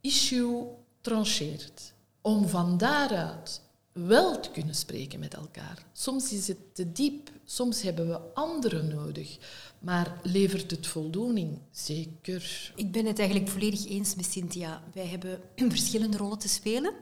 issue 0.02 0.68
trancheert, 1.02 1.94
om 2.22 2.48
van 2.48 2.78
daaruit 2.78 3.62
wel 3.92 4.40
te 4.40 4.52
kunnen 4.52 4.76
spreken 4.76 5.20
met 5.20 5.34
elkaar. 5.34 5.86
Soms 5.94 6.32
is 6.32 6.48
het 6.48 6.76
te 6.76 6.92
diep, 6.92 7.30
soms 7.46 7.82
hebben 7.82 8.08
we 8.08 8.20
anderen 8.34 8.88
nodig. 8.88 9.38
Maar 9.80 10.20
levert 10.24 10.72
het 10.72 10.88
voldoening? 10.88 11.58
Zeker. 11.72 12.72
Ik 12.76 12.92
ben 12.92 13.06
het 13.06 13.20
eigenlijk 13.20 13.50
volledig 13.50 13.88
eens 13.88 14.16
met 14.16 14.26
Cynthia. 14.26 14.84
Wij 14.94 15.06
hebben 15.06 15.40
verschillende 15.70 16.18
rollen 16.18 16.40
te 16.40 16.48
spelen. 16.48 16.94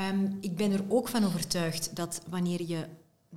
Um, 0.00 0.38
ik 0.40 0.56
ben 0.56 0.72
er 0.72 0.84
ook 0.88 1.08
van 1.08 1.24
overtuigd 1.24 1.96
dat 1.96 2.20
wanneer 2.28 2.62
je 2.66 2.86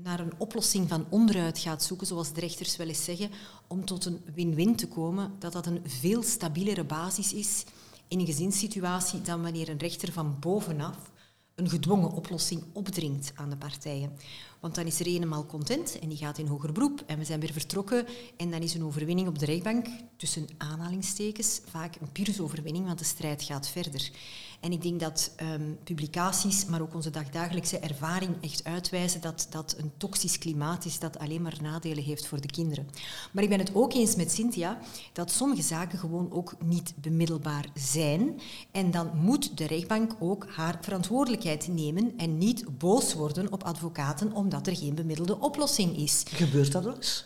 naar 0.04 0.20
een 0.20 0.34
oplossing 0.38 0.90
van 0.90 1.06
onderuit 1.10 1.60
gaat 1.60 1.84
zoeken, 1.84 2.08
zoals 2.08 2.34
de 2.34 2.40
rechters 2.40 2.78
wel 2.78 2.88
eens 2.88 3.04
zeggen, 3.04 3.30
om 3.68 3.86
tot 3.86 4.06
een 4.06 4.22
win-win 4.34 4.76
te 4.76 4.88
komen, 4.88 5.32
dat 5.40 5.54
dat 5.54 5.66
een 5.66 5.82
veel 5.86 6.24
stabielere 6.24 6.84
basis 6.84 7.34
is 7.34 7.64
in 8.08 8.20
een 8.20 8.26
gezinssituatie 8.26 9.22
dan 9.22 9.42
wanneer 9.42 9.70
een 9.70 9.78
rechter 9.78 10.12
van 10.12 10.40
bovenaf 10.40 11.12
een 11.56 11.70
gedwongen 11.70 12.12
oplossing 12.12 12.64
opdringt 12.74 13.32
aan 13.36 13.50
de 13.50 13.58
partijen. 13.58 14.12
Want 14.60 14.76
dan 14.76 14.86
is 14.86 15.00
er 15.00 15.06
eenmaal 15.06 15.46
content 15.46 16.00
en 16.00 16.10
die 16.10 16.18
gaat 16.18 16.38
in 16.38 16.48
hoger 16.48 16.72
beroep 16.72 17.04
en 17.06 17.18
we 17.18 17.26
zijn 17.26 17.40
weer 17.40 17.52
vertrokken 17.52 18.06
en 18.38 18.52
dan 18.52 18.62
is 18.62 18.74
een 18.74 18.84
overwinning 18.84 19.28
op 19.28 19.40
de 19.40 19.46
rechtbank, 19.46 19.88
tussen 20.18 20.48
aanhalingstekens, 20.58 21.62
vaak 21.70 21.96
een 21.96 22.12
pure 22.12 22.44
overwinning, 22.44 22.86
want 22.86 23.00
de 23.00 23.06
strijd 23.06 23.44
gaat 23.44 23.68
verder. 23.68 24.12
En 24.60 24.72
ik 24.72 24.82
denk 24.82 25.00
dat 25.00 25.32
um, 25.42 25.78
publicaties, 25.84 26.66
maar 26.66 26.82
ook 26.82 26.94
onze 26.94 27.10
dagdagelijkse 27.10 27.80
ervaring 27.80 28.36
echt 28.42 28.64
uitwijzen 28.64 29.22
dat 29.22 29.48
dat 29.50 29.76
een 29.78 29.92
toxisch 29.98 30.38
klimaat 30.38 30.86
is 30.86 31.00
dat 31.00 31.20
alleen 31.20 31.42
maar 31.42 31.58
nadelen 31.62 32.04
heeft 32.04 32.28
voor 32.28 32.42
de 32.42 32.48
kinderen. 32.48 32.90
Maar 33.32 33.44
ik 33.44 33.50
ben 33.50 33.60
het 33.60 33.76
ook 33.76 33.94
eens 33.94 34.16
met 34.16 34.32
Cynthia 34.32 34.80
dat 35.14 35.32
sommige 35.32 35.62
zaken 35.62 36.00
gewoon 36.00 36.32
ook 36.32 36.56
niet 36.64 36.94
bemiddelbaar 36.96 37.66
zijn. 37.74 38.40
En 38.72 38.92
dan 38.92 39.18
moet 39.18 39.58
de 39.58 39.68
rechtbank 39.68 40.16
ook 40.20 40.48
haar 40.50 40.78
verantwoordelijkheid 40.82 41.44
nemen 41.68 42.14
en 42.18 42.38
niet 42.38 42.78
boos 42.78 43.14
worden 43.14 43.52
op 43.52 43.64
advocaten 43.64 44.34
omdat 44.34 44.68
er 44.68 44.76
geen 44.76 44.96
bemiddelde 44.96 45.40
oplossing 45.40 45.98
is. 45.98 46.24
Gebeurt 46.28 46.72
dat 46.72 46.84
wel 46.84 46.96
eens? 46.96 47.26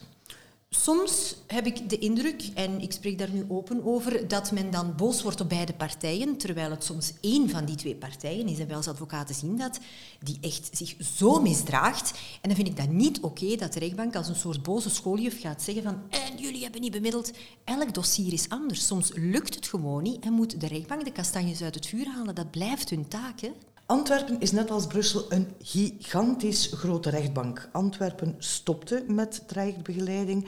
Soms 0.71 1.35
heb 1.47 1.65
ik 1.65 1.89
de 1.89 1.97
indruk, 1.97 2.49
en 2.53 2.81
ik 2.81 2.91
spreek 2.91 3.17
daar 3.17 3.29
nu 3.31 3.45
open 3.47 3.85
over, 3.85 4.27
dat 4.27 4.51
men 4.51 4.71
dan 4.71 4.95
boos 4.95 5.21
wordt 5.21 5.41
op 5.41 5.49
beide 5.49 5.73
partijen, 5.73 6.37
terwijl 6.37 6.71
het 6.71 6.83
soms 6.83 7.13
één 7.21 7.49
van 7.49 7.65
die 7.65 7.75
twee 7.75 7.95
partijen 7.95 8.47
is, 8.47 8.59
en 8.59 8.67
wij 8.67 8.75
als 8.75 8.87
advocaten 8.87 9.35
zien 9.35 9.57
dat, 9.57 9.79
die 10.19 10.37
echt 10.41 10.69
zich 10.71 10.95
zo 11.17 11.41
misdraagt. 11.41 12.11
En 12.41 12.49
dan 12.49 12.55
vind 12.55 12.67
ik 12.67 12.77
dat 12.77 12.89
niet 12.89 13.19
oké 13.19 13.55
dat 13.55 13.73
de 13.73 13.79
rechtbank 13.79 14.15
als 14.15 14.27
een 14.27 14.35
soort 14.35 14.63
boze 14.63 14.89
schooljuf 14.89 15.41
gaat 15.41 15.61
zeggen 15.61 15.83
van 15.83 16.01
en 16.09 16.37
jullie 16.37 16.61
hebben 16.61 16.81
niet 16.81 16.91
bemiddeld. 16.91 17.31
Elk 17.63 17.93
dossier 17.93 18.33
is 18.33 18.49
anders. 18.49 18.87
Soms 18.87 19.11
lukt 19.13 19.55
het 19.55 19.67
gewoon 19.67 20.03
niet 20.03 20.23
en 20.23 20.33
moet 20.33 20.61
de 20.61 20.67
rechtbank 20.67 21.05
de 21.05 21.11
kastanjes 21.11 21.61
uit 21.61 21.75
het 21.75 21.85
vuur 21.85 22.07
halen. 22.07 22.35
Dat 22.35 22.51
blijft 22.51 22.89
hun 22.89 23.07
taak. 23.07 23.39
Hè? 23.39 23.51
Antwerpen 23.89 24.39
is 24.39 24.51
net 24.51 24.71
als 24.71 24.87
Brussel 24.87 25.25
een 25.29 25.47
gigantisch 25.61 26.69
grote 26.73 27.09
rechtbank. 27.09 27.69
Antwerpen 27.71 28.35
stopte 28.37 29.03
met 29.07 29.43
trajectbegeleiding 29.47 30.47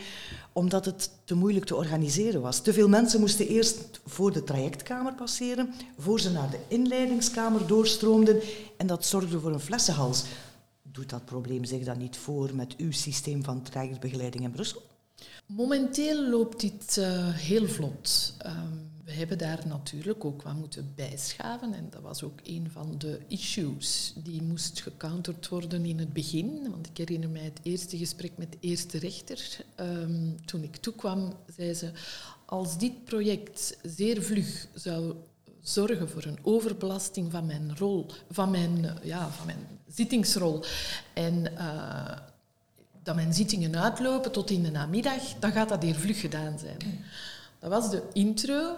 omdat 0.53 0.85
het 0.85 1.11
te 1.23 1.35
moeilijk 1.35 1.65
te 1.65 1.75
organiseren 1.75 2.41
was. 2.41 2.59
Te 2.59 2.73
veel 2.73 2.89
mensen 2.89 3.19
moesten 3.19 3.47
eerst 3.47 3.99
voor 4.05 4.31
de 4.33 4.43
trajectkamer 4.43 5.13
passeren, 5.13 5.73
voor 5.97 6.19
ze 6.19 6.31
naar 6.31 6.49
de 6.49 6.59
inleidingskamer 6.67 7.67
doorstroomden 7.67 8.39
en 8.77 8.87
dat 8.87 9.05
zorgde 9.05 9.39
voor 9.39 9.53
een 9.53 9.59
flessenhals. 9.59 10.23
Doet 10.81 11.09
dat 11.09 11.25
probleem 11.25 11.65
zich 11.65 11.83
dan 11.83 11.97
niet 11.97 12.17
voor 12.17 12.49
met 12.55 12.75
uw 12.77 12.91
systeem 12.91 13.43
van 13.43 13.61
trajectbegeleiding 13.61 14.43
in 14.43 14.51
Brussel? 14.51 14.81
Momenteel 15.45 16.29
loopt 16.29 16.59
dit 16.59 16.97
uh, 16.99 17.05
heel 17.29 17.67
vlot. 17.67 18.33
Um, 18.45 18.90
we 19.11 19.17
hebben 19.17 19.37
daar 19.37 19.59
natuurlijk 19.67 20.25
ook 20.25 20.41
wat 20.41 20.53
moeten 20.53 20.91
bijschaven. 20.95 21.73
En 21.73 21.87
dat 21.89 22.01
was 22.01 22.23
ook 22.23 22.39
een 22.43 22.69
van 22.71 22.95
de 22.97 23.19
issues 23.27 24.13
die 24.23 24.41
moest 24.41 24.81
gecounterd 24.81 25.47
worden 25.47 25.85
in 25.85 25.99
het 25.99 26.13
begin. 26.13 26.67
Want 26.69 26.87
ik 26.87 26.97
herinner 26.97 27.29
mij 27.29 27.43
het 27.43 27.59
eerste 27.63 27.97
gesprek 27.97 28.31
met 28.35 28.51
de 28.51 28.57
eerste 28.59 28.97
rechter. 28.97 29.65
Um, 29.79 30.45
toen 30.45 30.63
ik 30.63 30.75
toekwam, 30.75 31.33
zei 31.55 31.73
ze... 31.73 31.91
Als 32.45 32.77
dit 32.77 33.03
project 33.03 33.77
zeer 33.83 34.23
vlug 34.23 34.67
zou 34.73 35.15
zorgen 35.61 36.09
voor 36.09 36.23
een 36.23 36.39
overbelasting 36.41 37.31
van 37.31 37.45
mijn 37.45 37.77
rol, 37.77 38.05
van 38.29 38.51
mijn, 38.51 38.97
ja, 39.03 39.29
van 39.29 39.45
mijn 39.45 39.67
zittingsrol 39.87 40.63
en 41.13 41.51
uh, 41.53 42.17
dat 43.03 43.15
mijn 43.15 43.33
zittingen 43.33 43.81
uitlopen 43.81 44.31
tot 44.31 44.49
in 44.49 44.63
de 44.63 44.71
namiddag, 44.71 45.33
dan 45.39 45.51
gaat 45.51 45.69
dat 45.69 45.83
hier 45.83 45.95
vlug 45.95 46.19
gedaan 46.19 46.59
zijn. 46.59 46.77
Dat 47.59 47.69
was 47.69 47.89
de 47.89 48.03
intro 48.13 48.75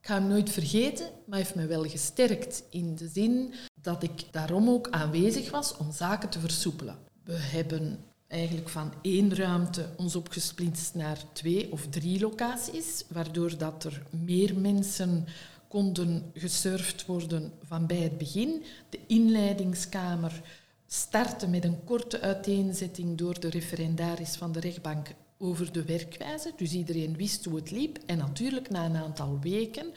ik 0.00 0.06
ga 0.06 0.14
hem 0.14 0.26
nooit 0.26 0.50
vergeten, 0.50 1.10
maar 1.26 1.38
heeft 1.38 1.54
me 1.54 1.66
wel 1.66 1.84
gesterkt 1.84 2.62
in 2.70 2.94
de 2.94 3.08
zin 3.08 3.54
dat 3.82 4.02
ik 4.02 4.24
daarom 4.30 4.68
ook 4.68 4.90
aanwezig 4.90 5.50
was 5.50 5.76
om 5.76 5.92
zaken 5.92 6.28
te 6.28 6.40
versoepelen. 6.40 6.98
We 7.24 7.36
hebben 7.36 7.98
eigenlijk 8.28 8.68
van 8.68 8.92
één 9.02 9.34
ruimte 9.34 9.86
ons 9.96 10.16
opgesplitst 10.16 10.94
naar 10.94 11.18
twee 11.32 11.72
of 11.72 11.86
drie 11.86 12.20
locaties, 12.20 13.04
waardoor 13.08 13.58
dat 13.58 13.84
er 13.84 14.02
meer 14.10 14.58
mensen 14.58 15.26
konden 15.68 16.30
gesurfd 16.34 17.06
worden 17.06 17.52
van 17.62 17.86
bij 17.86 17.96
het 18.00 18.18
begin. 18.18 18.62
De 18.88 19.00
inleidingskamer 19.06 20.42
startte 20.86 21.48
met 21.48 21.64
een 21.64 21.84
korte 21.84 22.20
uiteenzetting 22.20 23.18
door 23.18 23.40
de 23.40 23.50
referendaris 23.50 24.36
van 24.36 24.52
de 24.52 24.60
rechtbank 24.60 25.08
over 25.42 25.72
de 25.72 25.84
werkwijze. 25.84 26.52
Dus 26.56 26.72
iedereen 26.72 27.16
wist 27.16 27.44
hoe 27.44 27.56
het 27.56 27.70
liep. 27.70 27.98
En 28.06 28.18
natuurlijk, 28.18 28.70
na 28.70 28.84
een 28.84 28.96
aantal 28.96 29.38
weken 29.40 29.92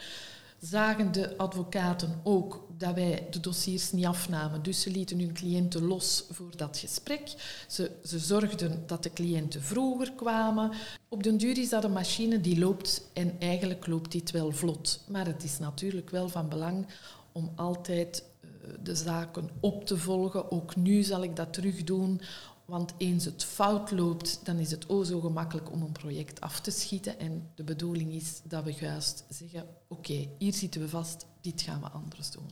zagen 0.66 1.12
de 1.12 1.36
advocaten 1.36 2.20
ook 2.22 2.66
dat 2.78 2.94
wij 2.94 3.26
de 3.30 3.40
dossiers 3.40 3.92
niet 3.92 4.06
afnamen. 4.06 4.62
Dus 4.62 4.80
ze 4.80 4.90
lieten 4.90 5.18
hun 5.18 5.32
cliënten 5.32 5.82
los 5.84 6.24
voor 6.30 6.56
dat 6.56 6.78
gesprek. 6.78 7.34
Ze, 7.68 7.90
ze 8.04 8.18
zorgden 8.18 8.82
dat 8.86 9.02
de 9.02 9.12
cliënten 9.12 9.62
vroeger 9.62 10.12
kwamen. 10.12 10.70
Op 11.08 11.22
den 11.22 11.36
duur 11.36 11.58
is 11.58 11.68
dat 11.68 11.84
een 11.84 11.92
machine 11.92 12.40
die 12.40 12.58
loopt 12.58 13.08
en 13.12 13.36
eigenlijk 13.38 13.86
loopt 13.86 14.12
dit 14.12 14.30
wel 14.30 14.52
vlot. 14.52 15.04
Maar 15.08 15.26
het 15.26 15.44
is 15.44 15.58
natuurlijk 15.58 16.10
wel 16.10 16.28
van 16.28 16.48
belang 16.48 16.86
om 17.32 17.52
altijd 17.54 18.24
eh, 18.40 18.48
de 18.82 18.94
zaken 18.94 19.50
op 19.60 19.86
te 19.86 19.96
volgen. 19.96 20.50
Ook 20.50 20.76
nu 20.76 21.02
zal 21.02 21.22
ik 21.22 21.36
dat 21.36 21.52
terug 21.52 21.84
doen, 21.84 22.20
want 22.64 22.94
eens 22.96 23.24
het 23.24 23.44
fout 23.44 23.90
loopt, 23.90 24.40
dan 24.44 24.58
is 24.58 24.70
het 24.70 24.88
o 24.88 25.02
zo 25.02 25.20
gemakkelijk 25.20 25.72
om 25.72 25.82
een 25.82 25.92
project 25.92 26.40
af 26.40 26.60
te 26.60 26.70
schieten. 26.70 27.18
En 27.18 27.50
de 27.54 27.64
bedoeling 27.64 28.12
is 28.12 28.40
dat 28.44 28.64
we 28.64 28.72
juist 28.72 29.24
zeggen, 29.28 29.66
oké, 29.88 30.28
hier 30.38 30.54
zitten 30.54 30.80
we 30.80 30.88
vast, 30.88 31.26
dit 31.40 31.62
gaan 31.62 31.80
we 31.80 31.88
anders 31.88 32.30
doen. 32.30 32.48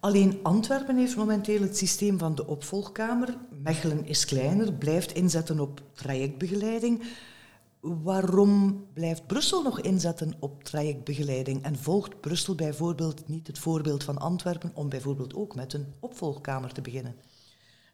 Alleen 0.00 0.38
Antwerpen 0.42 0.96
heeft 0.96 1.16
momenteel 1.16 1.60
het 1.60 1.76
systeem 1.76 2.18
van 2.18 2.34
de 2.34 2.46
opvolgkamer. 2.46 3.36
Mechelen 3.62 4.06
is 4.06 4.24
kleiner, 4.24 4.72
blijft 4.72 5.12
inzetten 5.12 5.60
op 5.60 5.82
trajectbegeleiding. 5.92 7.02
Waarom 7.80 8.84
blijft 8.92 9.26
Brussel 9.26 9.62
nog 9.62 9.80
inzetten 9.80 10.34
op 10.38 10.64
trajectbegeleiding 10.64 11.62
en 11.62 11.76
volgt 11.78 12.20
Brussel 12.20 12.54
bijvoorbeeld 12.54 13.28
niet 13.28 13.46
het 13.46 13.58
voorbeeld 13.58 14.04
van 14.04 14.18
Antwerpen 14.18 14.70
om 14.74 14.88
bijvoorbeeld 14.88 15.34
ook 15.34 15.54
met 15.54 15.72
een 15.72 15.94
opvolgkamer 16.00 16.72
te 16.72 16.80
beginnen? 16.80 17.14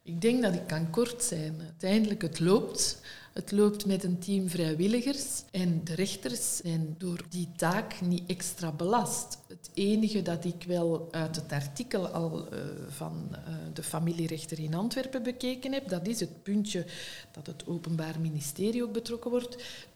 Ik 0.04 0.20
denk 0.20 0.42
dat 0.42 0.54
ik 0.54 0.66
kan 0.66 0.90
kort 0.90 1.22
zijn. 1.22 1.60
Uiteindelijk, 1.60 2.22
het 2.22 2.40
loopt. 2.40 3.00
Het 3.32 3.52
loopt 3.52 3.86
met 3.86 4.04
een 4.04 4.18
team 4.18 4.48
vrijwilligers 4.48 5.42
en 5.50 5.84
de 5.84 5.94
rechters 5.94 6.56
zijn 6.56 6.94
door 6.98 7.20
die 7.28 7.48
taak 7.56 8.00
niet 8.00 8.22
extra 8.26 8.72
belast. 8.72 9.38
Het 9.48 9.70
enige 9.74 10.22
dat 10.22 10.44
ik 10.44 10.64
wel 10.66 11.08
uit 11.10 11.36
het 11.36 11.52
artikel 11.52 12.08
al 12.08 12.52
uh, 12.52 12.60
van 12.88 13.28
uh, 13.30 13.54
de 13.72 13.82
familierechter 13.82 14.58
in 14.58 14.74
Antwerpen 14.74 15.22
bekeken 15.22 15.72
heb, 15.72 15.88
dat 15.88 16.06
is 16.06 16.20
het 16.20 16.42
puntje 16.42 16.86
dat 17.32 17.46
het 17.46 17.66
Openbaar 17.66 18.20
Ministerie 18.20 18.82
ook 18.82 18.92
betrokken 18.92 19.30
wordt. 19.30 19.54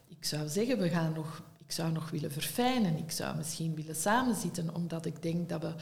Ik 0.08 0.24
zou 0.24 0.48
zeggen, 0.48 0.78
we 0.78 0.88
gaan 0.88 1.12
nog, 1.12 1.42
ik 1.66 1.72
zou 1.72 1.92
nog 1.92 2.10
willen 2.10 2.32
verfijnen. 2.32 2.98
Ik 2.98 3.10
zou 3.10 3.36
misschien 3.36 3.74
willen 3.74 3.96
samenzitten, 3.96 4.74
omdat 4.74 5.06
ik 5.06 5.22
denk 5.22 5.48
dat 5.48 5.62
we 5.62 5.72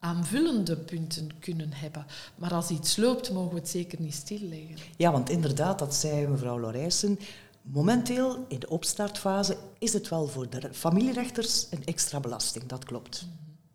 aanvullende 0.00 0.76
punten 0.76 1.38
kunnen 1.38 1.72
hebben. 1.72 2.06
Maar 2.34 2.54
als 2.54 2.70
iets 2.70 2.96
loopt, 2.96 3.32
mogen 3.32 3.54
we 3.54 3.58
het 3.58 3.68
zeker 3.68 4.00
niet 4.00 4.14
stilleggen. 4.14 4.76
Ja, 4.96 5.12
want 5.12 5.30
inderdaad, 5.30 5.78
dat 5.78 5.94
zei 5.94 6.26
mevrouw 6.26 6.60
Lorijsen. 6.60 7.18
Momenteel, 7.62 8.44
in 8.48 8.58
de 8.58 8.68
opstartfase, 8.68 9.56
is 9.78 9.92
het 9.92 10.08
wel 10.08 10.26
voor 10.26 10.50
de 10.50 10.68
familierechters 10.72 11.66
een 11.70 11.84
extra 11.84 12.20
belasting. 12.20 12.66
Dat 12.66 12.84
klopt. 12.84 13.26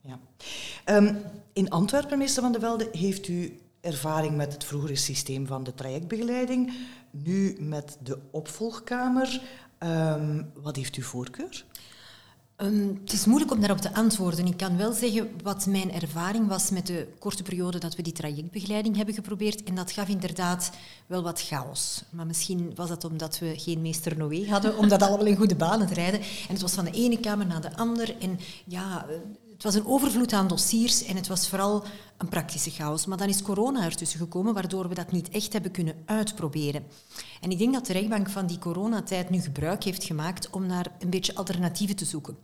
Mhm. 0.01 0.13
ja. 0.13 0.19
Um, 0.97 1.17
in 1.53 1.69
Antwerpen, 1.69 2.17
meester 2.17 2.41
Van 2.41 2.51
de 2.51 2.59
Velde, 2.59 2.89
heeft 2.91 3.27
u 3.27 3.59
ervaring 3.81 4.35
met 4.35 4.53
het 4.53 4.63
vroegere 4.63 4.95
systeem 4.95 5.47
van 5.47 5.63
de 5.63 5.73
trajectbegeleiding. 5.73 6.73
Nu 7.11 7.57
met 7.59 7.97
de 8.03 8.19
opvolgkamer. 8.31 9.41
Um, 9.79 10.51
wat 10.53 10.75
heeft 10.75 10.97
u 10.97 11.01
voorkeur? 11.01 11.65
Um, 12.61 12.99
het 13.03 13.13
is 13.13 13.25
moeilijk 13.25 13.51
om 13.51 13.59
daarop 13.59 13.81
te 13.81 13.93
antwoorden. 13.93 14.45
Ik 14.45 14.57
kan 14.57 14.77
wel 14.77 14.93
zeggen 14.93 15.31
wat 15.43 15.65
mijn 15.65 15.91
ervaring 15.91 16.47
was 16.47 16.69
met 16.69 16.87
de 16.87 17.07
korte 17.19 17.43
periode 17.43 17.77
dat 17.77 17.95
we 17.95 18.01
die 18.01 18.13
trajectbegeleiding 18.13 18.95
hebben 18.95 19.15
geprobeerd. 19.15 19.63
En 19.63 19.75
dat 19.75 19.91
gaf 19.91 20.07
inderdaad 20.07 20.71
wel 21.07 21.23
wat 21.23 21.41
chaos. 21.41 22.03
Maar 22.09 22.25
misschien 22.25 22.71
was 22.75 22.89
dat 22.89 23.03
omdat 23.03 23.39
we 23.39 23.53
geen 23.57 23.81
meester 23.81 24.17
Noé 24.17 24.47
hadden 24.49 24.77
om 24.81 24.89
dat 24.89 25.01
allemaal 25.01 25.25
in 25.25 25.35
goede 25.35 25.55
banen 25.55 25.87
te 25.87 25.93
rijden. 25.93 26.19
En 26.19 26.53
het 26.53 26.61
was 26.61 26.73
van 26.73 26.85
de 26.85 26.91
ene 26.91 27.19
kamer 27.19 27.45
naar 27.45 27.61
de 27.61 27.77
andere. 27.77 28.15
En 28.17 28.39
ja, 28.65 29.05
het 29.53 29.63
was 29.63 29.75
een 29.75 29.85
overvloed 29.85 30.33
aan 30.33 30.47
dossiers 30.47 31.03
en 31.03 31.15
het 31.15 31.27
was 31.27 31.49
vooral 31.49 31.83
een 32.17 32.29
praktische 32.29 32.69
chaos. 32.69 33.05
Maar 33.05 33.17
dan 33.17 33.27
is 33.27 33.41
corona 33.41 33.83
ertussen 33.83 34.19
gekomen, 34.19 34.53
waardoor 34.53 34.89
we 34.89 34.95
dat 34.95 35.11
niet 35.11 35.29
echt 35.29 35.53
hebben 35.53 35.71
kunnen 35.71 35.95
uitproberen. 36.05 36.83
En 37.41 37.51
ik 37.51 37.57
denk 37.57 37.73
dat 37.73 37.85
de 37.85 37.93
rechtbank 37.93 38.29
van 38.29 38.47
die 38.47 38.59
coronatijd 38.59 39.29
nu 39.29 39.41
gebruik 39.41 39.83
heeft 39.83 40.03
gemaakt 40.03 40.49
om 40.49 40.65
naar 40.65 40.91
een 40.99 41.09
beetje 41.09 41.35
alternatieven 41.35 41.95
te 41.95 42.05
zoeken. 42.05 42.37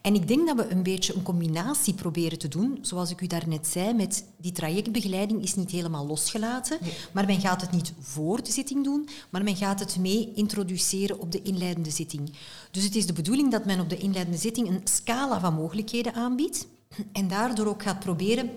En 0.00 0.14
ik 0.14 0.28
denk 0.28 0.46
dat 0.46 0.56
we 0.56 0.70
een 0.70 0.82
beetje 0.82 1.14
een 1.14 1.22
combinatie 1.22 1.94
proberen 1.94 2.38
te 2.38 2.48
doen, 2.48 2.78
zoals 2.80 3.10
ik 3.10 3.20
u 3.20 3.26
daarnet 3.26 3.66
zei, 3.66 3.94
met 3.94 4.24
die 4.36 4.52
trajectbegeleiding 4.52 5.42
is 5.42 5.54
niet 5.54 5.70
helemaal 5.70 6.06
losgelaten, 6.06 6.78
maar 7.12 7.26
men 7.26 7.40
gaat 7.40 7.60
het 7.60 7.72
niet 7.72 7.92
voor 8.00 8.42
de 8.42 8.52
zitting 8.52 8.84
doen, 8.84 9.08
maar 9.30 9.44
men 9.44 9.56
gaat 9.56 9.80
het 9.80 9.98
mee 9.98 10.32
introduceren 10.34 11.20
op 11.20 11.32
de 11.32 11.42
inleidende 11.42 11.90
zitting. 11.90 12.32
Dus 12.70 12.84
het 12.84 12.94
is 12.94 13.06
de 13.06 13.12
bedoeling 13.12 13.50
dat 13.50 13.64
men 13.64 13.80
op 13.80 13.88
de 13.88 13.98
inleidende 13.98 14.38
zitting 14.38 14.68
een 14.68 14.80
scala 14.84 15.40
van 15.40 15.54
mogelijkheden 15.54 16.14
aanbiedt 16.14 16.66
en 17.12 17.28
daardoor 17.28 17.66
ook 17.66 17.82
gaat 17.82 18.00
proberen 18.00 18.50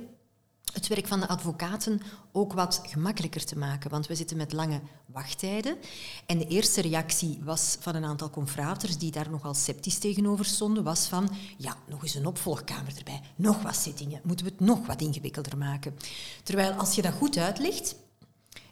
het 0.76 0.88
werk 0.88 1.08
van 1.08 1.20
de 1.20 1.28
advocaten 1.28 2.02
ook 2.32 2.54
wat 2.54 2.82
gemakkelijker 2.84 3.46
te 3.46 3.58
maken. 3.58 3.90
Want 3.90 4.08
we 4.08 4.16
zitten 4.16 4.38
met 4.38 4.54
lange 4.54 4.82
wachttijden. 5.06 5.78
En 6.26 6.38
de 6.38 6.48
eerste 6.48 6.82
reactie 6.82 7.40
was 7.44 7.78
van 7.80 7.96
een 7.96 8.06
aantal 8.06 8.30
confraters 8.30 8.98
die 8.98 9.12
daar 9.12 9.30
nogal 9.30 9.54
sceptisch 9.54 9.98
tegenover 9.98 10.46
stonden, 10.46 10.84
was 10.84 11.08
van, 11.08 11.30
ja, 11.58 11.78
nog 11.88 12.04
eens 12.04 12.16
een 12.16 12.26
opvolgkamer 12.26 12.98
erbij, 12.98 13.22
nog 13.36 13.62
wat 13.62 13.76
zittingen, 13.76 14.22
moeten 14.24 14.46
we 14.46 14.52
het 14.52 14.68
nog 14.68 14.86
wat 14.86 15.02
ingewikkelder 15.02 15.58
maken. 15.58 15.96
Terwijl 16.44 16.72
als 16.72 16.96
je 16.96 17.02
dat 17.02 17.14
goed 17.14 17.38
uitlegt, 17.38 17.96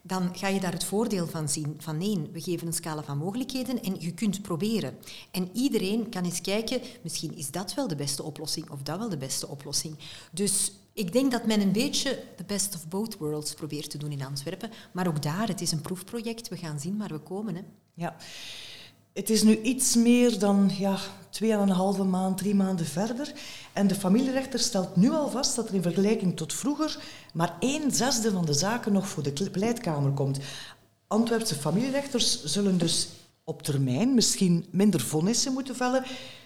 dan 0.02 0.38
ga 0.38 0.48
je 0.48 0.60
daar 0.60 0.72
het 0.72 0.84
voordeel 0.84 1.28
van 1.28 1.50
zien. 1.50 1.76
Van 1.78 1.98
nee, 1.98 2.30
we 2.32 2.42
geven 2.42 2.68
een 2.68 2.74
scala 2.74 3.04
van 3.04 3.18
mogelijkheden 3.18 3.84
en 3.84 3.96
je 4.00 4.14
kunt 4.14 4.42
proberen. 4.42 4.98
En 5.32 5.50
iedereen 5.54 6.10
kan 6.10 6.24
eens 6.24 6.42
kijken, 6.42 6.82
misschien 7.04 7.38
is 7.38 7.52
dat 7.52 7.74
wel 7.74 7.88
de 7.88 7.96
beste 7.96 8.24
oplossing 8.24 8.70
of 8.70 8.82
dat 8.82 8.98
wel 8.98 9.10
de 9.10 9.18
beste 9.18 9.48
oplossing. 9.48 9.98
Dus 10.32 10.72
ik 10.94 11.14
denk 11.14 11.32
dat 11.32 11.46
men 11.46 11.62
een 11.62 11.72
beetje 11.72 12.24
the 12.36 12.44
best 12.44 12.76
of 12.76 12.88
both 12.88 13.18
worlds 13.18 13.54
probeert 13.54 13.90
te 13.90 13.98
doen 13.98 14.12
in 14.12 14.26
Antwerpen. 14.26 14.72
Maar 14.92 15.08
ook 15.08 15.22
daar, 15.22 15.48
het 15.48 15.62
is 15.62 15.72
een 15.72 15.82
proefproject. 15.82 16.48
We 16.50 16.58
gaan 16.58 16.80
zien 16.80 16.98
waar 16.98 17.10
we 17.10 17.20
komen. 17.20 17.56
Hè. 17.56 17.62
Ja. 17.94 18.16
Het 19.14 19.30
is 19.30 19.44
nu 19.44 19.62
iets 19.62 19.96
meer 19.96 20.40
dan 20.40 20.72
ja, 20.78 20.98
tweeënhalve 21.30 22.04
maand, 22.04 22.38
drie 22.38 22.56
maanden 22.56 22.86
verder. 22.86 23.34
En 23.74 23.88
de 23.88 23.96
familierechter 23.96 24.60
stelt 24.60 24.96
nu 24.96 25.12
al 25.12 25.30
vast 25.30 25.56
dat 25.56 25.70
er 25.70 25.76
in 25.76 25.82
vergelijking 25.82 26.38
tot 26.38 26.54
vroeger 26.54 26.98
maar 27.34 27.56
één 27.60 27.92
zesde 27.92 28.32
van 28.32 28.46
de 28.46 28.54
zaken 28.54 28.94
nog 28.94 29.08
voor 29.08 29.24
de 29.24 29.50
pleitkamer 29.52 30.12
komt. 30.12 30.40
Antwerpse 31.08 31.56
familierechters 31.56 32.44
zullen 32.44 32.78
dus 32.78 33.10
op 33.44 33.62
termijn 33.62 34.14
misschien 34.14 34.66
minder 34.72 35.02
vonnissen 35.02 35.54
moeten 35.54 35.76
vellen, 35.76 36.04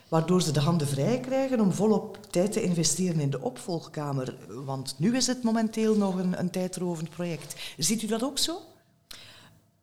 waardoor 0.07 0.41
ze 0.41 0.51
de 0.51 0.59
handen 0.59 0.87
vrij 0.87 1.19
krijgen 1.19 1.59
om 1.59 1.73
volop 1.73 2.19
tijd 2.29 2.51
te 2.51 2.61
investeren 2.61 3.19
in 3.19 3.29
de 3.29 3.41
opvolgkamer. 3.41 4.35
Want 4.65 4.95
nu 4.97 5.15
is 5.15 5.27
het 5.27 5.43
momenteel 5.43 5.95
nog 5.95 6.15
een, 6.15 6.39
een 6.39 6.49
tijdrovend 6.49 7.09
project. 7.09 7.55
Ziet 7.77 8.01
u 8.01 8.07
dat 8.07 8.23
ook 8.23 8.37
zo? 8.37 8.59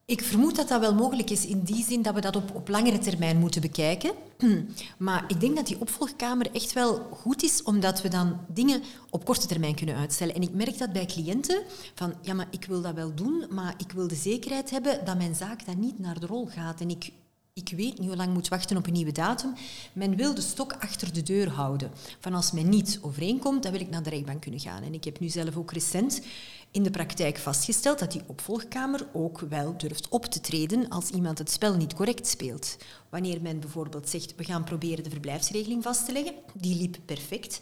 Ik 0.06 0.22
vermoed 0.22 0.56
dat 0.56 0.68
dat 0.68 0.80
wel 0.80 0.94
mogelijk 0.94 1.30
is 1.30 1.46
in 1.46 1.62
die 1.62 1.84
zin 1.84 2.02
dat 2.02 2.14
we 2.14 2.20
dat 2.20 2.36
op, 2.36 2.54
op 2.54 2.68
langere 2.68 2.98
termijn 2.98 3.38
moeten 3.38 3.60
bekijken. 3.60 4.12
Maar 4.98 5.24
ik 5.28 5.40
denk 5.40 5.56
dat 5.56 5.66
die 5.66 5.80
opvolgkamer 5.80 6.50
echt 6.52 6.72
wel 6.72 7.08
goed 7.10 7.42
is, 7.42 7.62
omdat 7.62 8.02
we 8.02 8.08
dan 8.08 8.38
dingen 8.48 8.82
op 9.10 9.24
korte 9.24 9.46
termijn 9.46 9.74
kunnen 9.74 9.96
uitstellen. 9.96 10.34
En 10.34 10.42
ik 10.42 10.54
merk 10.54 10.78
dat 10.78 10.92
bij 10.92 11.06
cliënten 11.06 11.62
van, 11.94 12.14
ja, 12.20 12.34
maar 12.34 12.48
ik 12.50 12.64
wil 12.64 12.82
dat 12.82 12.94
wel 12.94 13.14
doen, 13.14 13.44
maar 13.50 13.74
ik 13.76 13.92
wil 13.92 14.08
de 14.08 14.14
zekerheid 14.14 14.70
hebben 14.70 15.04
dat 15.04 15.16
mijn 15.16 15.34
zaak 15.34 15.66
dan 15.66 15.80
niet 15.80 15.98
naar 15.98 16.20
de 16.20 16.26
rol 16.26 16.46
gaat. 16.46 16.80
En 16.80 16.90
ik 16.90 17.12
ik 17.54 17.76
weet 17.76 17.98
niet 17.98 18.08
hoe 18.08 18.16
lang 18.16 18.32
moet 18.32 18.48
wachten 18.48 18.76
op 18.76 18.86
een 18.86 18.92
nieuwe 18.92 19.12
datum. 19.12 19.54
Men 19.92 20.16
wil 20.16 20.34
de 20.34 20.40
stok 20.40 20.72
achter 20.72 21.12
de 21.12 21.22
deur 21.22 21.50
houden. 21.50 21.90
Van 22.20 22.34
als 22.34 22.52
men 22.52 22.68
niet 22.68 22.98
overeenkomt, 23.02 23.62
dan 23.62 23.72
wil 23.72 23.80
ik 23.80 23.90
naar 23.90 24.02
de 24.02 24.10
rechtbank 24.10 24.40
kunnen 24.40 24.60
gaan. 24.60 24.82
En 24.82 24.94
ik 24.94 25.04
heb 25.04 25.20
nu 25.20 25.28
zelf 25.28 25.56
ook 25.56 25.72
recent 25.72 26.22
in 26.70 26.82
de 26.82 26.90
praktijk 26.90 27.38
vastgesteld 27.38 27.98
dat 27.98 28.12
die 28.12 28.22
opvolgkamer 28.26 29.06
ook 29.12 29.40
wel 29.40 29.76
durft 29.76 30.08
op 30.08 30.24
te 30.24 30.40
treden 30.40 30.88
als 30.88 31.10
iemand 31.10 31.38
het 31.38 31.50
spel 31.50 31.76
niet 31.76 31.94
correct 31.94 32.26
speelt. 32.26 32.76
Wanneer 33.08 33.42
men 33.42 33.60
bijvoorbeeld 33.60 34.08
zegt, 34.08 34.34
we 34.36 34.44
gaan 34.44 34.64
proberen 34.64 35.04
de 35.04 35.10
verblijfsregeling 35.10 35.82
vast 35.82 36.06
te 36.06 36.12
leggen, 36.12 36.34
die 36.54 36.76
liep 36.76 36.96
perfect 37.04 37.60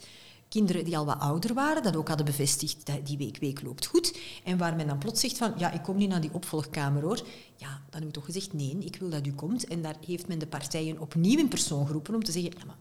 kinderen 0.48 0.84
die 0.84 0.96
al 0.96 1.04
wat 1.04 1.18
ouder 1.18 1.54
waren, 1.54 1.82
dat 1.82 1.96
ook 1.96 2.08
hadden 2.08 2.26
bevestigd, 2.26 2.86
dat 2.86 3.06
die 3.06 3.16
week, 3.16 3.36
week 3.36 3.62
loopt 3.62 3.86
goed. 3.86 4.18
En 4.44 4.58
waar 4.58 4.76
men 4.76 4.86
dan 4.86 4.98
plots 4.98 5.20
zegt 5.20 5.36
van, 5.36 5.52
ja, 5.56 5.70
ik 5.70 5.82
kom 5.82 5.96
niet 5.96 6.08
naar 6.08 6.20
die 6.20 6.34
opvolgkamer 6.34 7.02
hoor. 7.02 7.26
Ja, 7.56 7.81
dan 7.92 8.00
hebben 8.00 8.20
we 8.20 8.26
toch 8.26 8.34
gezegd, 8.34 8.52
nee, 8.52 8.76
ik 8.78 8.96
wil 8.96 9.10
dat 9.10 9.26
u 9.26 9.32
komt. 9.32 9.66
En 9.66 9.82
daar 9.82 9.96
heeft 10.06 10.28
men 10.28 10.38
de 10.38 10.46
partijen 10.46 11.00
opnieuw 11.00 11.38
in 11.38 11.48
persoon 11.48 11.86
geroepen 11.86 12.14
om 12.14 12.24
te 12.24 12.32
zeggen, 12.32 12.52
ja, 12.58 12.64
maar 12.64 12.76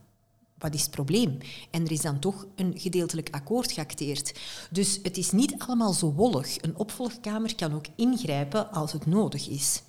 wat 0.58 0.74
is 0.74 0.82
het 0.82 0.90
probleem? 0.90 1.38
En 1.70 1.84
er 1.84 1.92
is 1.92 2.00
dan 2.00 2.18
toch 2.18 2.46
een 2.56 2.78
gedeeltelijk 2.78 3.28
akkoord 3.30 3.72
geacteerd. 3.72 4.40
Dus 4.70 4.98
het 5.02 5.16
is 5.16 5.30
niet 5.30 5.54
allemaal 5.58 5.92
zo 5.92 6.12
wollig. 6.12 6.62
Een 6.62 6.76
opvolgkamer 6.76 7.54
kan 7.54 7.74
ook 7.74 7.86
ingrijpen 7.96 8.70
als 8.70 8.92
het 8.92 9.06
nodig 9.06 9.48
is. 9.48 9.82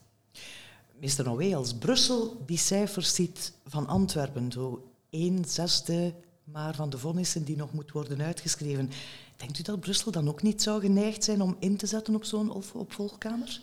Meester 1.00 1.26
Noué, 1.26 1.56
als 1.56 1.74
Brussel 1.74 2.44
die 2.46 2.58
cijfers 2.58 3.16
ziet 3.16 3.54
van 3.66 3.88
Antwerpen, 3.88 4.52
zo 4.52 4.92
één 5.10 5.46
zesde 5.46 6.14
maar 6.44 6.76
van 6.76 6.90
de 6.90 6.98
vonnissen 6.98 7.44
die 7.44 7.56
nog 7.56 7.74
moet 7.74 7.92
worden 7.92 8.22
uitgeschreven, 8.22 8.90
denkt 9.38 9.60
u 9.60 9.62
dat 9.62 9.80
Brussel 9.80 10.12
dan 10.12 10.28
ook 10.28 10.42
niet 10.42 10.62
zou 10.62 10.82
geneigd 10.82 11.24
zijn 11.24 11.42
om 11.42 11.56
in 11.60 11.78
te 11.78 11.86
zetten 11.86 12.16
op 12.16 12.24
zo'n 12.24 12.52
opvolgkamer? 12.74 13.62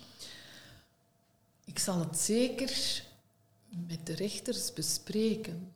Ik 1.71 1.79
zal 1.79 1.99
het 1.99 2.17
zeker 2.17 3.03
met 3.87 4.05
de 4.05 4.13
rechters 4.13 4.73
bespreken. 4.73 5.73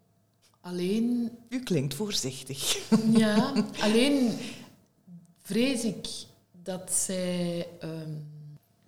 Alleen... 0.62 1.32
U 1.50 1.64
klinkt 1.64 1.94
voorzichtig. 1.94 2.90
Ja, 3.18 3.54
alleen 3.80 4.38
vrees 5.38 5.84
ik 5.84 6.08
dat 6.52 6.92
zij 6.92 7.68
ehm, 7.80 8.14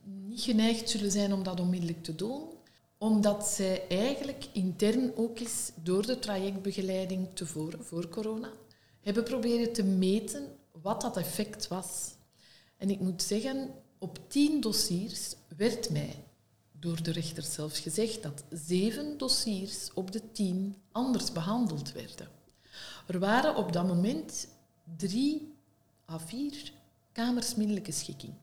niet 0.04 0.42
geneigd 0.42 0.90
zullen 0.90 1.12
zijn 1.12 1.34
om 1.34 1.44
dat 1.44 1.60
onmiddellijk 1.60 2.04
te 2.04 2.16
doen, 2.16 2.44
omdat 2.98 3.48
zij 3.48 3.88
eigenlijk 3.88 4.46
intern 4.54 5.12
ook 5.16 5.40
eens 5.40 5.72
door 5.76 6.06
de 6.06 6.20
trajectbegeleiding 6.20 7.28
tevoren, 7.34 7.86
voor 7.86 8.10
corona, 8.10 8.52
hebben 9.02 9.24
proberen 9.24 9.74
te 9.74 9.84
meten 9.84 10.56
wat 10.82 11.02
dat 11.02 11.18
effect 11.18 11.68
was. 11.68 12.16
En 12.78 12.90
ik 12.90 13.00
moet 13.00 13.24
zeggen, 13.24 13.70
op 13.98 14.20
tien 14.28 14.62
dossiers 14.62 15.36
werd 15.58 15.90
mij 15.90 16.26
door 16.88 17.04
de 17.04 17.12
rechter 17.12 17.44
zelfs 17.44 17.80
gezegd 17.80 18.24
dat 18.24 18.44
zeven 18.50 19.18
dossiers 19.18 19.90
op 19.94 20.12
de 20.12 20.32
tien 20.32 20.76
anders 20.92 21.32
behandeld 21.32 21.92
werden. 21.92 22.28
Er 23.08 23.20
waren 23.20 23.56
op 23.56 23.74
dat 23.74 23.88
moment 23.88 24.48
drie 24.98 25.56
à 26.10 26.20
vier 26.20 26.72
kamers 27.12 27.56
minderlijke 27.56 27.92
schikking. 27.92 28.34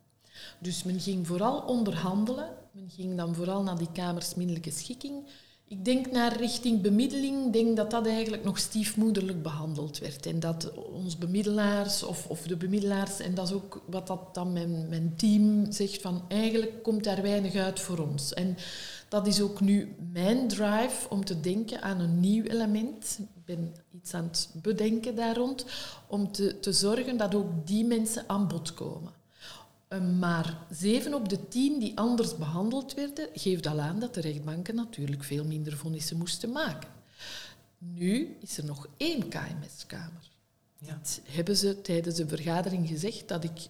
Dus 0.58 0.82
men 0.82 1.00
ging 1.00 1.26
vooral 1.26 1.60
onderhandelen. 1.60 2.56
Men 2.72 2.90
ging 2.90 3.16
dan 3.16 3.34
vooral 3.34 3.62
naar 3.62 3.78
die 3.78 3.92
kamers 3.92 4.34
minderlijke 4.34 4.70
schikking. 4.70 5.26
Ik 5.68 5.84
denk 5.84 6.10
naar 6.10 6.36
richting 6.36 6.80
bemiddeling, 6.80 7.52
denk 7.52 7.76
dat 7.76 7.90
dat 7.90 8.06
eigenlijk 8.06 8.44
nog 8.44 8.58
stiefmoederlijk 8.58 9.42
behandeld 9.42 9.98
werd. 9.98 10.26
En 10.26 10.40
dat 10.40 10.72
ons 10.74 11.18
bemiddelaars 11.18 12.02
of, 12.02 12.26
of 12.26 12.42
de 12.42 12.56
bemiddelaars, 12.56 13.18
en 13.18 13.34
dat 13.34 13.48
is 13.48 13.54
ook 13.54 13.82
wat 13.86 14.06
dat 14.06 14.34
dan 14.34 14.52
mijn, 14.52 14.88
mijn 14.88 15.14
team 15.16 15.72
zegt, 15.72 16.00
van 16.00 16.24
eigenlijk 16.28 16.82
komt 16.82 17.04
daar 17.04 17.22
weinig 17.22 17.54
uit 17.54 17.80
voor 17.80 17.98
ons. 17.98 18.34
En 18.34 18.56
dat 19.08 19.26
is 19.26 19.40
ook 19.40 19.60
nu 19.60 19.94
mijn 20.12 20.48
drive 20.48 21.08
om 21.08 21.24
te 21.24 21.40
denken 21.40 21.82
aan 21.82 22.00
een 22.00 22.20
nieuw 22.20 22.44
element. 22.44 23.18
Ik 23.20 23.44
ben 23.44 23.74
iets 23.90 24.14
aan 24.14 24.24
het 24.24 24.48
bedenken 24.62 25.14
daar 25.16 25.36
rond, 25.36 25.66
om 26.06 26.32
te, 26.32 26.60
te 26.60 26.72
zorgen 26.72 27.16
dat 27.16 27.34
ook 27.34 27.66
die 27.66 27.84
mensen 27.84 28.24
aan 28.26 28.48
bod 28.48 28.74
komen. 28.74 29.12
Eh, 29.94 30.18
maar 30.18 30.58
zeven 30.70 31.14
op 31.14 31.28
de 31.28 31.48
tien 31.48 31.78
die 31.78 31.98
anders 31.98 32.36
behandeld 32.36 32.94
werden, 32.94 33.28
geeft 33.34 33.66
al 33.66 33.80
aan 33.80 33.98
dat 33.98 34.14
de 34.14 34.20
rechtbanken 34.20 34.74
natuurlijk 34.74 35.24
veel 35.24 35.44
minder 35.44 35.76
vonnissen 35.76 36.16
moesten 36.16 36.52
maken. 36.52 36.90
Nu 37.78 38.36
is 38.40 38.58
er 38.58 38.64
nog 38.64 38.88
één 38.96 39.28
KMS-kamer. 39.28 40.32
Ja. 40.78 41.00
hebben 41.24 41.56
ze 41.56 41.80
tijdens 41.80 42.16
de 42.16 42.28
vergadering 42.28 42.88
gezegd 42.88 43.28
dat 43.28 43.44
ik 43.44 43.68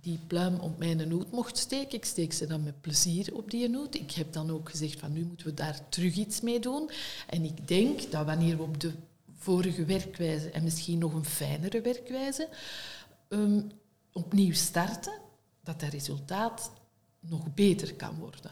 die 0.00 0.18
pluim 0.26 0.60
op 0.60 0.78
mijn 0.78 1.08
noot 1.08 1.30
mocht 1.30 1.58
steken. 1.58 1.96
Ik 1.98 2.04
steek 2.04 2.32
ze 2.32 2.46
dan 2.46 2.62
met 2.62 2.80
plezier 2.80 3.34
op 3.34 3.50
die 3.50 3.68
noot. 3.68 3.94
Ik 3.94 4.10
heb 4.10 4.32
dan 4.32 4.50
ook 4.50 4.70
gezegd 4.70 5.00
van 5.00 5.12
nu 5.12 5.24
moeten 5.24 5.46
we 5.46 5.54
daar 5.54 5.88
terug 5.88 6.16
iets 6.16 6.40
mee 6.40 6.60
doen. 6.60 6.90
En 7.28 7.44
ik 7.44 7.68
denk 7.68 8.10
dat 8.10 8.26
wanneer 8.26 8.56
we 8.56 8.62
op 8.62 8.80
de 8.80 8.92
vorige 9.36 9.84
werkwijze 9.84 10.50
en 10.50 10.62
misschien 10.62 10.98
nog 10.98 11.14
een 11.14 11.24
fijnere 11.24 11.80
werkwijze 11.80 12.48
um, 13.28 13.70
opnieuw 14.12 14.52
starten, 14.52 15.12
dat 15.64 15.80
dat 15.80 15.90
resultaat 15.90 16.72
nog 17.20 17.54
beter 17.54 17.94
kan 17.94 18.14
worden. 18.18 18.50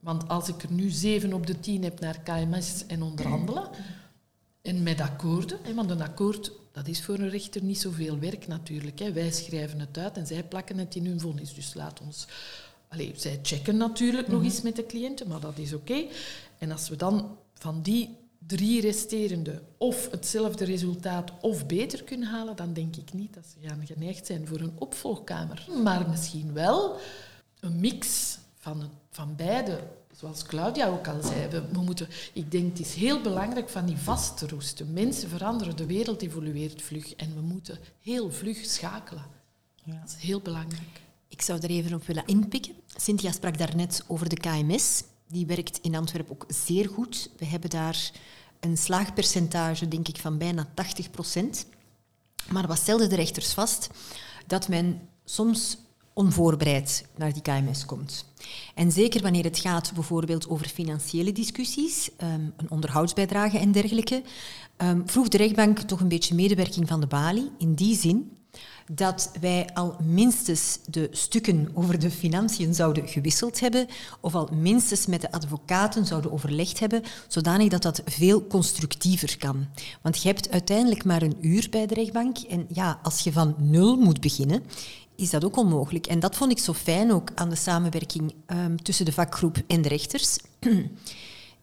Want 0.00 0.28
als 0.28 0.48
ik 0.48 0.62
er 0.62 0.72
nu 0.72 0.90
zeven 0.90 1.32
op 1.32 1.46
de 1.46 1.60
tien 1.60 1.82
heb 1.82 2.00
naar 2.00 2.20
KMS 2.20 2.86
en 2.86 3.02
onderhandelen, 3.02 3.68
en 4.62 4.82
met 4.82 5.00
akkoorden, 5.00 5.74
want 5.74 5.90
een 5.90 6.02
akkoord 6.02 6.52
dat 6.74 6.88
is 6.88 7.02
voor 7.02 7.18
een 7.18 7.28
rechter 7.28 7.62
niet 7.62 7.80
zoveel 7.80 8.18
werk 8.18 8.46
natuurlijk. 8.46 8.98
Wij 8.98 9.32
schrijven 9.32 9.80
het 9.80 9.98
uit 9.98 10.16
en 10.16 10.26
zij 10.26 10.44
plakken 10.44 10.78
het 10.78 10.94
in 10.94 11.06
hun 11.06 11.20
vonnis. 11.20 11.54
Dus 11.54 11.74
laat 11.74 12.00
ons... 12.00 12.26
Allee, 12.88 13.12
zij 13.16 13.38
checken 13.42 13.76
natuurlijk 13.76 14.28
nog 14.28 14.36
mhm. 14.36 14.44
eens 14.44 14.62
met 14.62 14.76
de 14.76 14.86
cliënten, 14.86 15.28
maar 15.28 15.40
dat 15.40 15.58
is 15.58 15.72
oké. 15.72 16.04
En 16.58 16.70
als 16.70 16.88
we 16.88 16.96
dan 16.96 17.36
van 17.54 17.82
die 17.82 18.16
drie 18.46 18.80
resterende 18.80 19.62
of 19.78 20.10
hetzelfde 20.10 20.64
resultaat 20.64 21.32
of 21.40 21.66
beter 21.66 22.04
kunnen 22.04 22.28
halen, 22.28 22.56
dan 22.56 22.72
denk 22.72 22.96
ik 22.96 23.12
niet 23.12 23.34
dat 23.34 23.44
ze 23.46 23.68
gaan 23.68 23.86
geneigd 23.86 24.26
zijn 24.26 24.46
voor 24.46 24.60
een 24.60 24.74
opvolgkamer. 24.78 25.66
Maar 25.82 26.08
misschien 26.08 26.52
wel 26.52 26.96
een 27.60 27.80
mix 27.80 28.36
van, 28.58 28.90
van 29.10 29.36
beide. 29.36 29.80
Zoals 30.12 30.42
Claudia 30.42 30.88
ook 30.88 31.08
al 31.08 31.22
zei, 31.22 31.48
we, 31.48 31.62
we, 31.72 31.80
moeten, 31.80 32.08
ik 32.32 32.50
denk 32.50 32.70
het 32.70 32.86
is 32.86 32.94
heel 32.94 33.20
belangrijk 33.20 33.68
van 33.68 33.86
die 33.86 33.96
vast 33.96 34.38
te 34.38 34.48
roesten. 34.48 34.92
Mensen 34.92 35.28
veranderen, 35.28 35.76
de 35.76 35.86
wereld 35.86 36.22
evolueert 36.22 36.82
vlug 36.82 37.14
en 37.14 37.34
we 37.34 37.40
moeten 37.40 37.78
heel 38.00 38.30
vlug 38.30 38.64
schakelen. 38.64 39.24
Ja. 39.84 39.98
Dat 40.00 40.16
is 40.16 40.22
heel 40.22 40.40
belangrijk. 40.40 41.00
Ik 41.28 41.42
zou 41.42 41.60
er 41.60 41.70
even 41.70 41.94
op 41.94 42.06
willen 42.06 42.26
inpikken. 42.26 42.74
Cynthia 42.96 43.32
sprak 43.32 43.58
daarnet 43.58 44.04
over 44.06 44.28
de 44.28 44.36
KMS. 44.36 45.02
Die 45.34 45.46
werkt 45.46 45.78
in 45.82 45.94
Antwerpen 45.94 46.32
ook 46.32 46.44
zeer 46.48 46.88
goed. 46.88 47.30
We 47.38 47.46
hebben 47.46 47.70
daar 47.70 48.10
een 48.60 48.76
slaagpercentage, 48.76 49.88
denk 49.88 50.08
ik, 50.08 50.16
van 50.16 50.38
bijna 50.38 50.68
80 50.74 51.10
procent. 51.10 51.66
Maar 52.50 52.66
wat 52.66 52.78
stelden 52.78 53.08
de 53.08 53.14
rechters 53.14 53.52
vast? 53.52 53.90
Dat 54.46 54.68
men 54.68 55.00
soms 55.24 55.78
onvoorbereid 56.12 57.06
naar 57.16 57.32
die 57.32 57.42
KMS 57.42 57.84
komt. 57.84 58.32
En 58.74 58.92
zeker 58.92 59.22
wanneer 59.22 59.44
het 59.44 59.58
gaat 59.58 59.92
bijvoorbeeld 59.94 60.48
over 60.48 60.68
financiële 60.68 61.32
discussies, 61.32 62.10
ehm, 62.16 62.40
een 62.56 62.70
onderhoudsbijdrage 62.70 63.58
en 63.58 63.72
dergelijke, 63.72 64.22
ehm, 64.76 65.00
vroeg 65.04 65.28
de 65.28 65.36
rechtbank 65.36 65.78
toch 65.78 66.00
een 66.00 66.08
beetje 66.08 66.34
medewerking 66.34 66.88
van 66.88 67.00
de 67.00 67.06
balie. 67.06 67.50
In 67.58 67.74
die 67.74 67.96
zin 67.96 68.33
dat 68.90 69.30
wij 69.40 69.68
al 69.74 69.96
minstens 70.04 70.78
de 70.86 71.08
stukken 71.10 71.68
over 71.74 71.98
de 71.98 72.10
financiën 72.10 72.74
zouden 72.74 73.08
gewisseld 73.08 73.60
hebben, 73.60 73.86
of 74.20 74.34
al 74.34 74.48
minstens 74.52 75.06
met 75.06 75.20
de 75.20 75.32
advocaten 75.32 76.06
zouden 76.06 76.32
overlegd 76.32 76.78
hebben, 76.78 77.02
zodanig 77.28 77.68
dat 77.68 77.82
dat 77.82 78.02
veel 78.04 78.46
constructiever 78.46 79.38
kan. 79.38 79.66
Want 80.02 80.22
je 80.22 80.28
hebt 80.28 80.50
uiteindelijk 80.50 81.04
maar 81.04 81.22
een 81.22 81.36
uur 81.40 81.66
bij 81.70 81.86
de 81.86 81.94
rechtbank 81.94 82.38
en 82.38 82.66
ja, 82.68 82.98
als 83.02 83.20
je 83.20 83.32
van 83.32 83.54
nul 83.58 83.96
moet 83.96 84.20
beginnen, 84.20 84.62
is 85.16 85.30
dat 85.30 85.44
ook 85.44 85.56
onmogelijk. 85.56 86.06
En 86.06 86.20
dat 86.20 86.36
vond 86.36 86.50
ik 86.50 86.58
zo 86.58 86.72
fijn 86.72 87.12
ook 87.12 87.30
aan 87.34 87.50
de 87.50 87.56
samenwerking 87.56 88.34
um, 88.46 88.82
tussen 88.82 89.04
de 89.04 89.12
vakgroep 89.12 89.62
en 89.66 89.82
de 89.82 89.88
rechters. 89.88 90.38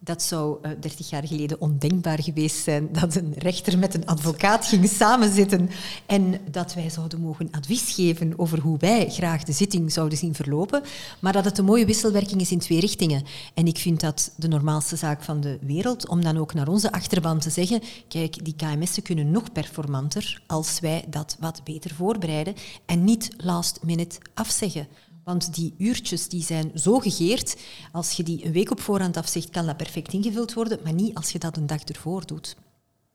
Dat 0.04 0.22
zou 0.22 0.58
eh, 0.62 0.72
30 0.80 1.10
jaar 1.10 1.28
geleden 1.28 1.62
ondenkbaar 1.62 2.24
geweest 2.24 2.64
zijn 2.64 2.90
dat 2.92 3.16
een 3.16 3.34
rechter 3.38 3.78
met 3.78 3.94
een 3.94 4.06
advocaat 4.06 4.66
ging 4.66 4.90
samenzitten 4.90 5.70
en 6.06 6.40
dat 6.52 6.74
wij 6.74 6.90
zouden 6.90 7.22
mogen 7.22 7.48
advies 7.52 7.94
geven 7.94 8.34
over 8.40 8.60
hoe 8.60 8.78
wij 8.78 9.10
graag 9.10 9.44
de 9.44 9.52
zitting 9.52 9.92
zouden 9.92 10.18
zien 10.18 10.36
verlopen, 10.36 10.84
maar 11.20 11.34
dat 11.34 11.46
het 11.46 11.58
een 11.58 11.66
mooie 11.66 11.86
wisselwerking 11.86 12.42
is 12.42 12.52
in 12.52 12.60
twee 12.60 12.80
richtingen. 12.80 13.24
En 13.54 13.68
ik 13.68 13.78
vind 13.78 14.00
dat 14.00 14.32
de 14.36 14.48
normaalste 14.48 14.96
zaak 14.96 15.24
van 15.24 15.42
de 15.42 15.58
wereld 15.62 16.08
om 16.08 16.22
dan 16.24 16.38
ook 16.38 16.54
naar 16.54 16.68
onze 16.68 16.92
achterban 16.92 17.40
te 17.40 17.50
zeggen, 17.50 17.82
kijk, 18.08 18.46
die 18.46 18.56
KMS'en 18.56 19.04
kunnen 19.04 19.32
nog 19.32 19.52
performanter 19.52 20.42
als 20.48 20.80
wij 20.80 21.06
dat 21.10 21.38
wat 21.40 21.62
beter 21.64 21.94
voorbereiden 21.96 22.56
en 22.86 23.04
niet 23.04 23.30
last 23.38 23.80
minute 23.84 24.18
afzeggen. 24.34 24.88
Want 25.24 25.56
die 25.56 25.74
uurtjes 25.78 26.28
die 26.28 26.44
zijn 26.44 26.72
zo 26.76 27.00
gegeerd, 27.00 27.58
als 27.92 28.12
je 28.12 28.24
die 28.24 28.46
een 28.46 28.52
week 28.52 28.72
op 28.72 28.80
voorhand 28.80 29.18
afzegt, 29.18 29.50
kan 29.50 29.66
dat 29.66 29.78
perfect 29.78 30.14
ingevuld 30.14 30.54
worden, 30.54 30.80
maar 30.84 30.94
niet 30.94 31.16
als 31.16 31.32
je 31.32 31.40
dat 31.40 31.58
een 31.58 31.68
dag 31.68 31.84
ervoor 31.84 32.26
doet. 32.26 32.56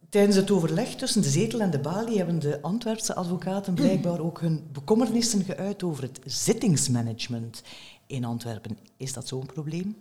Tijdens 0.09 0.37
het 0.37 0.51
overleg 0.51 0.95
tussen 0.95 1.23
de 1.23 1.29
zetel 1.29 1.61
en 1.61 1.71
de 1.71 1.79
balie 1.79 2.17
hebben 2.17 2.39
de 2.39 2.63
Antwerpse 2.63 3.15
advocaten 3.15 3.75
blijkbaar 3.75 4.21
ook 4.21 4.41
hun 4.41 4.65
bekommernissen 4.73 5.45
geuit 5.45 5.83
over 5.83 6.03
het 6.03 6.21
zittingsmanagement 6.25 7.63
in 8.07 8.25
Antwerpen. 8.25 8.79
Is 8.97 9.13
dat 9.13 9.29
zo'n 9.29 9.47
probleem? 9.47 9.97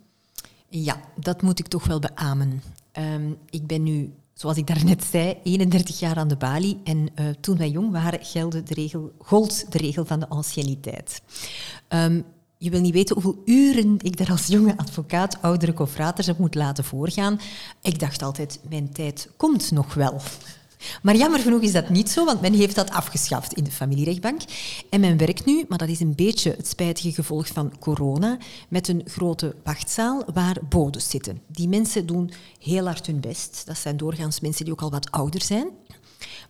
Ja, 0.68 1.00
dat 1.20 1.42
moet 1.42 1.58
ik 1.58 1.66
toch 1.66 1.86
wel 1.86 1.98
beamen. 1.98 2.62
Ehm, 2.92 3.32
ik 3.50 3.66
ben 3.66 3.82
nu 3.82 4.14
zoals 4.36 4.56
ik 4.56 4.66
daarnet 4.66 5.04
zei, 5.04 5.38
31 5.42 5.98
jaar 5.98 6.16
aan 6.16 6.28
de 6.28 6.36
balie. 6.36 6.80
En 6.84 6.98
uh, 6.98 7.26
toen 7.40 7.56
wij 7.56 7.70
jong 7.70 7.92
waren, 7.92 8.24
gelde 8.24 8.62
de 8.62 8.74
regel, 8.74 9.12
gold 9.18 9.72
de 9.72 9.78
regel 9.78 10.04
van 10.04 10.20
de 10.20 10.28
anciëniteit. 10.28 11.22
Um, 11.88 12.24
je 12.58 12.70
wil 12.70 12.80
niet 12.80 12.92
weten 12.92 13.14
hoeveel 13.14 13.42
uren 13.44 13.96
ik 13.98 14.16
daar 14.16 14.30
als 14.30 14.46
jonge 14.46 14.76
advocaat 14.76 15.42
oudere 15.42 15.72
confraters 15.72 16.26
heb 16.26 16.38
moeten 16.38 16.60
laten 16.60 16.84
voorgaan. 16.84 17.40
Ik 17.82 17.98
dacht 17.98 18.22
altijd, 18.22 18.60
mijn 18.68 18.92
tijd 18.92 19.30
komt 19.36 19.70
nog 19.70 19.94
wel. 19.94 20.20
Maar 21.02 21.16
jammer 21.16 21.40
genoeg 21.40 21.62
is 21.62 21.72
dat 21.72 21.88
niet 21.88 22.10
zo, 22.10 22.24
want 22.24 22.40
men 22.40 22.52
heeft 22.52 22.74
dat 22.74 22.90
afgeschaft 22.90 23.52
in 23.52 23.64
de 23.64 23.70
familierechtbank. 23.70 24.40
En 24.90 25.00
men 25.00 25.16
werkt 25.16 25.44
nu, 25.44 25.64
maar 25.68 25.78
dat 25.78 25.88
is 25.88 26.00
een 26.00 26.14
beetje 26.14 26.54
het 26.56 26.66
spijtige 26.66 27.12
gevolg 27.12 27.46
van 27.46 27.72
corona, 27.78 28.38
met 28.68 28.88
een 28.88 29.02
grote 29.04 29.54
wachtzaal 29.64 30.22
waar 30.32 30.56
bodes 30.68 31.10
zitten. 31.10 31.40
Die 31.46 31.68
mensen 31.68 32.06
doen 32.06 32.30
heel 32.60 32.84
hard 32.84 33.06
hun 33.06 33.20
best. 33.20 33.62
Dat 33.66 33.78
zijn 33.78 33.96
doorgaans 33.96 34.40
mensen 34.40 34.64
die 34.64 34.72
ook 34.72 34.82
al 34.82 34.90
wat 34.90 35.10
ouder 35.10 35.42
zijn. 35.42 35.68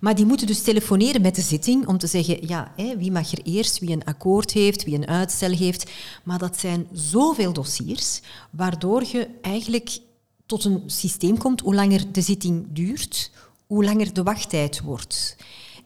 Maar 0.01 0.15
die 0.15 0.27
moeten 0.27 0.47
dus 0.47 0.63
telefoneren 0.63 1.23
met 1.23 1.35
de 1.35 1.43
zitting 1.43 1.87
om 1.87 1.99
te 1.99 2.07
zeggen, 2.07 2.47
ja, 2.47 2.73
wie 2.99 3.13
mag 3.13 3.33
er 3.33 3.41
eerst, 3.45 3.79
wie 3.79 3.91
een 3.91 4.05
akkoord 4.05 4.53
heeft, 4.53 4.85
wie 4.85 4.95
een 4.95 5.07
uitstel 5.07 5.51
heeft. 5.51 5.91
Maar 6.25 6.39
dat 6.39 6.59
zijn 6.59 6.87
zoveel 6.93 7.53
dossiers, 7.53 8.21
waardoor 8.51 9.05
je 9.13 9.29
eigenlijk 9.43 9.99
tot 10.47 10.65
een 10.65 10.83
systeem 10.87 11.39
komt, 11.39 11.61
hoe 11.61 11.75
langer 11.75 12.13
de 12.13 12.21
zitting 12.21 12.67
duurt, 12.69 13.31
hoe 13.67 13.85
langer 13.85 14.13
de 14.13 14.23
wachttijd 14.23 14.81
wordt. 14.81 15.37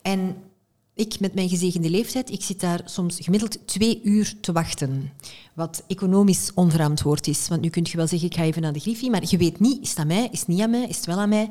En 0.02 0.36
ik 0.94 1.20
met 1.20 1.34
mijn 1.34 1.48
gezegende 1.48 1.90
leeftijd, 1.90 2.30
ik 2.30 2.42
zit 2.42 2.60
daar 2.60 2.80
soms 2.84 3.18
gemiddeld 3.20 3.66
twee 3.66 4.00
uur 4.02 4.34
te 4.40 4.52
wachten. 4.52 5.12
Wat 5.54 5.82
economisch 5.86 6.50
onverantwoord 6.54 7.26
is. 7.26 7.48
Want 7.48 7.60
nu 7.60 7.68
kun 7.68 7.86
je 7.90 7.96
wel 7.96 8.06
zeggen, 8.06 8.28
ik 8.28 8.36
ga 8.36 8.42
even 8.42 8.62
naar 8.62 8.72
de 8.72 8.80
griffie, 8.80 9.10
maar 9.10 9.22
je 9.24 9.36
weet 9.36 9.60
niet, 9.60 9.82
is 9.82 9.88
het 9.88 9.98
aan 9.98 10.06
mij, 10.06 10.28
is 10.30 10.38
het 10.38 10.48
niet 10.48 10.60
aan 10.60 10.70
mij, 10.70 10.86
is 10.88 10.96
het 10.96 11.06
wel 11.06 11.18
aan 11.18 11.28
mij? 11.28 11.48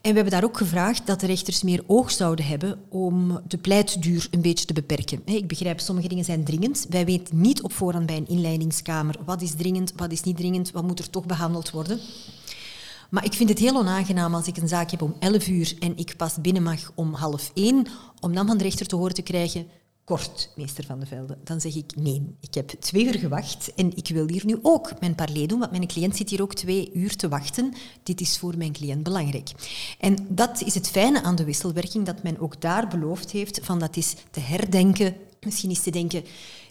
En 0.00 0.10
we 0.10 0.20
hebben 0.20 0.40
daar 0.40 0.44
ook 0.44 0.56
gevraagd 0.56 1.06
dat 1.06 1.20
de 1.20 1.26
rechters 1.26 1.62
meer 1.62 1.82
oog 1.86 2.10
zouden 2.10 2.44
hebben 2.44 2.78
om 2.88 3.40
de 3.48 3.58
pleitduur 3.58 4.28
een 4.30 4.40
beetje 4.40 4.64
te 4.64 4.72
beperken. 4.72 5.22
Ik 5.24 5.48
begrijp, 5.48 5.80
sommige 5.80 6.08
dingen 6.08 6.24
zijn 6.24 6.44
dringend. 6.44 6.86
Wij 6.88 7.04
weten 7.04 7.40
niet 7.40 7.62
op 7.62 7.72
voorhand 7.72 8.06
bij 8.06 8.16
een 8.16 8.28
inleidingskamer 8.28 9.16
wat 9.24 9.42
is 9.42 9.54
dringend, 9.54 9.92
wat 9.96 10.12
is 10.12 10.22
niet 10.22 10.36
dringend, 10.36 10.70
wat 10.70 10.86
moet 10.86 10.98
er 10.98 11.10
toch 11.10 11.26
behandeld 11.26 11.70
worden. 11.70 12.00
Maar 13.08 13.24
ik 13.24 13.32
vind 13.32 13.48
het 13.48 13.58
heel 13.58 13.76
onaangenaam 13.76 14.34
als 14.34 14.46
ik 14.46 14.56
een 14.56 14.68
zaak 14.68 14.90
heb 14.90 15.02
om 15.02 15.16
11 15.18 15.48
uur 15.48 15.76
en 15.78 15.96
ik 15.96 16.16
pas 16.16 16.40
binnen 16.40 16.62
mag 16.62 16.92
om 16.94 17.14
half 17.14 17.50
één, 17.54 17.86
om 18.20 18.34
dan 18.34 18.46
van 18.46 18.58
de 18.58 18.64
rechter 18.64 18.86
te 18.86 18.96
horen 18.96 19.14
te 19.14 19.22
krijgen, 19.22 19.66
kort, 20.04 20.50
meester 20.56 20.84
Van 20.84 21.00
de 21.00 21.06
Velde. 21.06 21.38
Dan 21.44 21.60
zeg 21.60 21.74
ik 21.74 21.96
nee, 21.96 22.36
ik 22.40 22.54
heb 22.54 22.68
twee 22.68 23.06
uur 23.06 23.18
gewacht 23.18 23.74
en 23.74 23.96
ik 23.96 24.08
wil 24.08 24.28
hier 24.28 24.46
nu 24.46 24.58
ook 24.62 25.00
mijn 25.00 25.14
parley 25.14 25.46
doen, 25.46 25.58
want 25.58 25.70
mijn 25.70 25.86
cliënt 25.86 26.16
zit 26.16 26.30
hier 26.30 26.42
ook 26.42 26.54
twee 26.54 26.90
uur 26.94 27.16
te 27.16 27.28
wachten. 27.28 27.74
Dit 28.02 28.20
is 28.20 28.38
voor 28.38 28.56
mijn 28.56 28.72
cliënt 28.72 29.02
belangrijk. 29.02 29.50
En 29.98 30.16
dat 30.28 30.62
is 30.62 30.74
het 30.74 30.88
fijne 30.88 31.22
aan 31.22 31.36
de 31.36 31.44
wisselwerking, 31.44 32.06
dat 32.06 32.22
men 32.22 32.38
ook 32.38 32.60
daar 32.60 32.88
beloofd 32.88 33.30
heeft 33.30 33.60
van 33.62 33.78
dat 33.78 33.96
is 33.96 34.14
te 34.30 34.40
herdenken, 34.40 35.16
misschien 35.40 35.70
is 35.70 35.82
te 35.82 35.90
denken, 35.90 36.24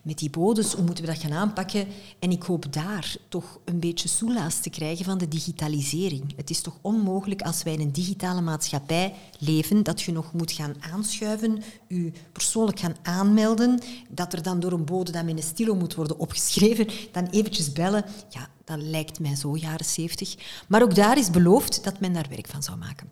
met 0.07 0.17
die 0.17 0.29
bodes, 0.29 0.73
hoe 0.73 0.83
moeten 0.83 1.05
we 1.05 1.11
dat 1.11 1.21
gaan 1.21 1.33
aanpakken? 1.33 1.87
En 2.19 2.31
ik 2.31 2.43
hoop 2.43 2.73
daar 2.73 3.15
toch 3.27 3.59
een 3.65 3.79
beetje 3.79 4.07
soelaas 4.07 4.59
te 4.59 4.69
krijgen 4.69 5.05
van 5.05 5.17
de 5.17 5.27
digitalisering. 5.27 6.33
Het 6.35 6.49
is 6.49 6.61
toch 6.61 6.77
onmogelijk 6.81 7.41
als 7.41 7.63
wij 7.63 7.73
in 7.73 7.79
een 7.79 7.91
digitale 7.91 8.41
maatschappij 8.41 9.13
leven, 9.39 9.83
dat 9.83 10.01
je 10.01 10.11
nog 10.11 10.33
moet 10.33 10.51
gaan 10.51 10.75
aanschuiven, 10.79 11.63
je 11.87 12.11
persoonlijk 12.31 12.79
gaan 12.79 12.95
aanmelden, 13.01 13.79
dat 14.09 14.33
er 14.33 14.41
dan 14.41 14.59
door 14.59 14.71
een 14.71 14.85
bode 14.85 15.11
dat 15.11 15.25
met 15.25 15.37
een 15.37 15.43
stilo 15.43 15.75
moet 15.75 15.95
worden 15.95 16.19
opgeschreven, 16.19 16.87
dan 17.11 17.25
eventjes 17.25 17.71
bellen. 17.71 18.05
Ja, 18.29 18.49
dat 18.63 18.81
lijkt 18.81 19.19
mij 19.19 19.35
zo 19.35 19.57
jaren 19.57 19.85
zeventig. 19.85 20.35
Maar 20.67 20.81
ook 20.81 20.95
daar 20.95 21.17
is 21.17 21.29
beloofd 21.29 21.83
dat 21.83 21.99
men 21.99 22.13
daar 22.13 22.27
werk 22.29 22.47
van 22.47 22.63
zou 22.63 22.77
maken. 22.77 23.09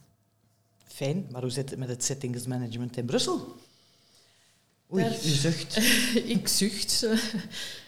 Fijn, 0.88 1.27
maar 1.31 1.41
hoe 1.41 1.51
zit 1.51 1.69
het 1.69 1.79
met 1.79 1.89
het 1.89 2.03
settingsmanagement 2.03 2.97
in 2.97 3.05
Brussel? 3.05 3.55
Oei, 4.93 5.06
u 5.06 5.30
zucht. 5.30 5.78
ik 6.36 6.48
zucht. 6.48 7.06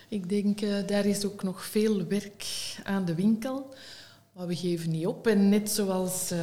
Ik 0.09 0.29
denk, 0.29 0.61
uh, 0.61 0.87
daar 0.87 1.05
is 1.05 1.25
ook 1.25 1.43
nog 1.43 1.65
veel 1.65 2.07
werk 2.07 2.45
aan 2.83 3.05
de 3.05 3.15
winkel. 3.15 3.73
Maar 4.33 4.47
we 4.47 4.55
geven 4.55 4.91
niet 4.91 5.07
op. 5.07 5.27
En 5.27 5.49
net 5.49 5.71
zoals 5.71 6.31
uh, 6.31 6.39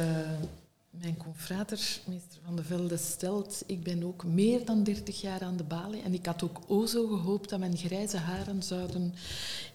mijn 0.89 1.17
confrater, 1.17 1.79
meester 2.05 2.39
Van 2.45 2.55
de 2.55 2.63
Velde, 2.63 2.97
stelt, 2.97 3.63
ik 3.65 3.83
ben 3.83 4.03
ook 4.03 4.23
meer 4.23 4.65
dan 4.65 4.83
30 4.83 5.21
jaar 5.21 5.41
aan 5.41 5.57
de 5.57 5.63
balie. 5.63 6.01
En 6.01 6.13
ik 6.13 6.25
had 6.25 6.43
ook 6.43 6.61
o 6.67 6.85
zo 6.85 7.07
gehoopt 7.07 7.49
dat 7.49 7.59
mijn 7.59 7.77
grijze 7.77 8.17
haren 8.17 8.63
zouden 8.63 9.13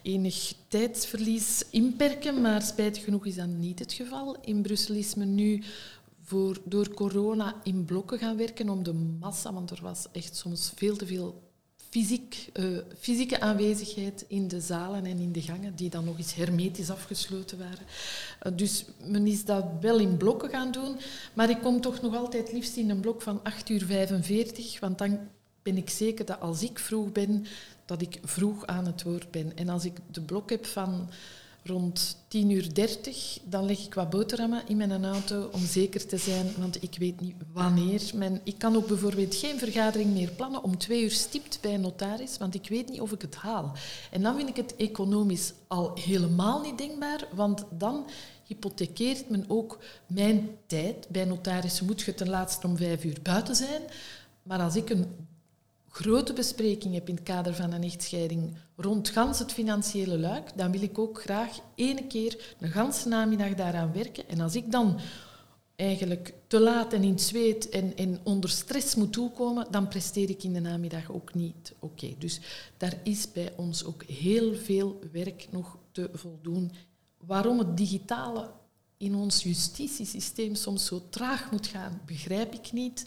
enig 0.01 0.53
tijdsverlies 0.67 1.63
inperken. 1.69 2.41
Maar 2.41 2.61
spijtig 2.61 3.03
genoeg 3.03 3.25
is 3.25 3.35
dat 3.35 3.47
niet 3.47 3.79
het 3.79 3.93
geval. 3.93 4.37
In 4.41 4.61
Brussel 4.61 4.95
is 4.95 5.15
men 5.15 5.35
nu 5.35 5.63
voor, 6.31 6.57
door 6.63 6.93
corona 6.93 7.55
in 7.63 7.85
blokken 7.85 8.19
gaan 8.19 8.37
werken 8.37 8.69
om 8.69 8.83
de 8.83 8.93
massa, 8.93 9.53
want 9.53 9.71
er 9.71 9.79
was 9.81 10.07
echt 10.11 10.35
soms 10.35 10.71
veel 10.75 10.95
te 10.95 11.05
veel 11.05 11.41
fysiek, 11.89 12.49
uh, 12.53 12.77
fysieke 12.99 13.39
aanwezigheid 13.39 14.25
in 14.27 14.47
de 14.47 14.61
zalen 14.61 15.05
en 15.05 15.19
in 15.19 15.31
de 15.31 15.41
gangen, 15.41 15.75
die 15.75 15.89
dan 15.89 16.05
nog 16.05 16.17
eens 16.17 16.33
hermetisch 16.33 16.89
afgesloten 16.89 17.57
waren. 17.57 17.85
Uh, 18.43 18.57
dus 18.57 18.85
men 19.03 19.27
is 19.27 19.45
dat 19.45 19.65
wel 19.81 19.99
in 19.99 20.17
blokken 20.17 20.49
gaan 20.49 20.71
doen, 20.71 20.95
maar 21.33 21.49
ik 21.49 21.61
kom 21.61 21.81
toch 21.81 22.01
nog 22.01 22.15
altijd 22.15 22.51
liefst 22.51 22.77
in 22.77 22.89
een 22.89 22.99
blok 22.99 23.21
van 23.21 23.43
8 23.43 23.69
uur 23.69 23.85
45, 23.85 24.79
want 24.79 24.97
dan 24.97 25.19
ben 25.61 25.77
ik 25.77 25.89
zeker 25.89 26.25
dat 26.25 26.39
als 26.39 26.63
ik 26.63 26.79
vroeg 26.79 27.11
ben, 27.11 27.45
dat 27.85 28.01
ik 28.01 28.19
vroeg 28.23 28.65
aan 28.65 28.85
het 28.85 29.03
woord 29.03 29.31
ben. 29.31 29.57
En 29.57 29.69
als 29.69 29.85
ik 29.85 29.97
de 30.11 30.21
blok 30.21 30.49
heb 30.49 30.65
van 30.65 31.09
rond 31.63 32.17
10 32.27 32.49
uur 32.49 32.73
30, 32.73 33.39
dan 33.43 33.65
leg 33.65 33.85
ik 33.85 33.93
wat 33.93 34.09
boterhammen 34.09 34.67
in 34.67 34.77
mijn 34.77 35.05
auto 35.05 35.49
om 35.51 35.65
zeker 35.65 36.05
te 36.05 36.17
zijn, 36.17 36.53
want 36.57 36.83
ik 36.83 36.95
weet 36.99 37.21
niet 37.21 37.35
wanneer. 37.53 38.11
Mijn, 38.15 38.41
ik 38.43 38.57
kan 38.57 38.75
ook 38.75 38.87
bijvoorbeeld 38.87 39.35
geen 39.35 39.59
vergadering 39.59 40.13
meer 40.13 40.31
plannen 40.31 40.63
om 40.63 40.77
twee 40.77 41.03
uur 41.03 41.11
stipt 41.11 41.61
bij 41.61 41.73
een 41.73 41.81
notaris, 41.81 42.37
want 42.37 42.55
ik 42.55 42.67
weet 42.69 42.89
niet 42.89 43.01
of 43.01 43.11
ik 43.11 43.21
het 43.21 43.35
haal. 43.35 43.71
En 44.11 44.21
dan 44.21 44.35
vind 44.35 44.49
ik 44.49 44.55
het 44.55 44.75
economisch 44.75 45.53
al 45.67 45.91
helemaal 45.95 46.61
niet 46.61 46.77
denkbaar, 46.77 47.27
want 47.33 47.65
dan 47.69 48.05
hypothekeert 48.43 49.29
men 49.29 49.45
ook 49.47 49.79
mijn 50.07 50.49
tijd. 50.65 51.07
Bij 51.09 51.25
notarissen 51.25 51.85
moet 51.85 52.01
je 52.01 52.13
ten 52.13 52.29
laatste 52.29 52.67
om 52.67 52.77
vijf 52.77 53.03
uur 53.03 53.17
buiten 53.21 53.55
zijn. 53.55 53.81
Maar 54.43 54.59
als 54.59 54.75
ik 54.75 54.89
een 54.89 55.05
grote 55.91 56.33
bespreking 56.33 56.93
heb 56.93 57.09
in 57.09 57.15
het 57.15 57.23
kader 57.23 57.55
van 57.55 57.71
een 57.71 57.83
echtscheiding 57.83 58.57
rond 58.75 59.09
gans 59.09 59.39
het 59.39 59.51
financiële 59.51 60.17
luik, 60.17 60.57
dan 60.57 60.71
wil 60.71 60.81
ik 60.81 60.99
ook 60.99 61.21
graag 61.21 61.59
ene 61.75 62.07
keer 62.07 62.55
een 62.59 62.71
ganse 62.71 63.07
namiddag 63.07 63.55
daaraan 63.55 63.93
werken. 63.93 64.29
En 64.29 64.39
als 64.39 64.55
ik 64.55 64.71
dan 64.71 64.99
eigenlijk 65.75 66.33
te 66.47 66.59
laat 66.59 66.93
en 66.93 67.03
in 67.03 67.19
zweet 67.19 67.69
en, 67.69 67.95
en 67.95 68.19
onder 68.23 68.49
stress 68.49 68.95
moet 68.95 69.13
toekomen, 69.13 69.67
dan 69.71 69.87
presteer 69.87 70.29
ik 70.29 70.43
in 70.43 70.53
de 70.53 70.59
namiddag 70.59 71.11
ook 71.11 71.33
niet 71.33 71.73
oké. 71.79 72.13
Dus 72.17 72.39
daar 72.77 72.99
is 73.03 73.31
bij 73.31 73.53
ons 73.55 73.83
ook 73.83 74.03
heel 74.03 74.55
veel 74.55 74.99
werk 75.11 75.47
nog 75.49 75.77
te 75.91 76.09
voldoen. 76.13 76.71
Waarom 77.17 77.59
het 77.59 77.77
digitale 77.77 78.49
in 78.97 79.15
ons 79.15 79.43
justitiesysteem 79.43 80.55
soms 80.55 80.85
zo 80.85 81.01
traag 81.09 81.51
moet 81.51 81.67
gaan, 81.67 82.01
begrijp 82.05 82.53
ik 82.53 82.71
niet 82.71 83.05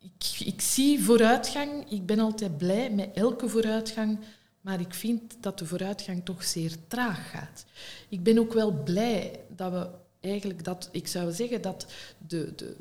ik, 0.00 0.46
ik 0.46 0.60
zie 0.60 1.02
vooruitgang. 1.02 1.90
Ik 1.90 2.06
ben 2.06 2.18
altijd 2.18 2.58
blij 2.58 2.90
met 2.90 3.10
elke 3.14 3.48
vooruitgang. 3.48 4.18
Maar 4.60 4.80
ik 4.80 4.94
vind 4.94 5.36
dat 5.40 5.58
de 5.58 5.66
vooruitgang 5.66 6.24
toch 6.24 6.44
zeer 6.44 6.76
traag 6.88 7.30
gaat. 7.30 7.64
Ik 8.08 8.22
ben 8.22 8.38
ook 8.38 8.52
wel 8.52 8.82
blij 8.82 9.40
dat 9.56 9.72
we 9.72 9.88
eigenlijk 10.20 10.64
dat, 10.64 10.88
ik 10.92 11.06
zou 11.06 11.32
zeggen 11.32 11.62
dat 11.62 11.86
de, 12.28 12.52
de, 12.56 12.76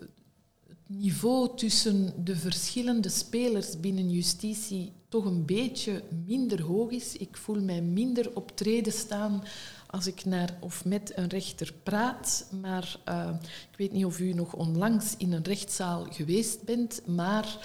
het 0.67 0.77
niveau 0.85 1.57
tussen 1.57 2.13
de 2.23 2.35
verschillende 2.35 3.09
spelers 3.09 3.79
binnen 3.79 4.09
justitie 4.09 4.91
toch 5.09 5.25
een 5.25 5.45
beetje 5.45 6.03
minder 6.25 6.61
hoog 6.61 6.91
is. 6.91 7.17
Ik 7.17 7.37
voel 7.37 7.61
mij 7.61 7.81
minder 7.81 8.35
op 8.35 8.51
treden 8.55 8.93
staan 8.93 9.43
als 9.91 10.07
ik 10.07 10.25
naar 10.25 10.57
of 10.59 10.85
met 10.85 11.11
een 11.15 11.27
rechter 11.27 11.73
praat. 11.83 12.47
Maar 12.61 12.99
uh, 13.09 13.29
ik 13.71 13.77
weet 13.77 13.91
niet 13.91 14.05
of 14.05 14.19
u 14.19 14.33
nog 14.33 14.53
onlangs 14.53 15.17
in 15.17 15.33
een 15.33 15.43
rechtszaal 15.43 16.05
geweest 16.09 16.63
bent, 16.63 17.01
maar 17.05 17.57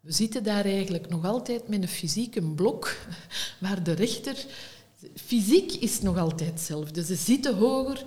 we 0.00 0.12
zitten 0.12 0.42
daar 0.42 0.64
eigenlijk 0.64 1.08
nog 1.08 1.24
altijd 1.24 1.68
met 1.68 1.82
een 1.82 1.88
fysieke 1.88 2.42
blok 2.42 2.96
waar 3.60 3.82
de 3.82 3.92
rechter... 3.92 4.46
Fysiek 5.14 5.72
is 5.72 6.00
nog 6.00 6.18
altijd 6.18 6.50
hetzelfde. 6.50 7.04
Ze 7.04 7.14
zitten 7.14 7.56
hoger 7.56 8.04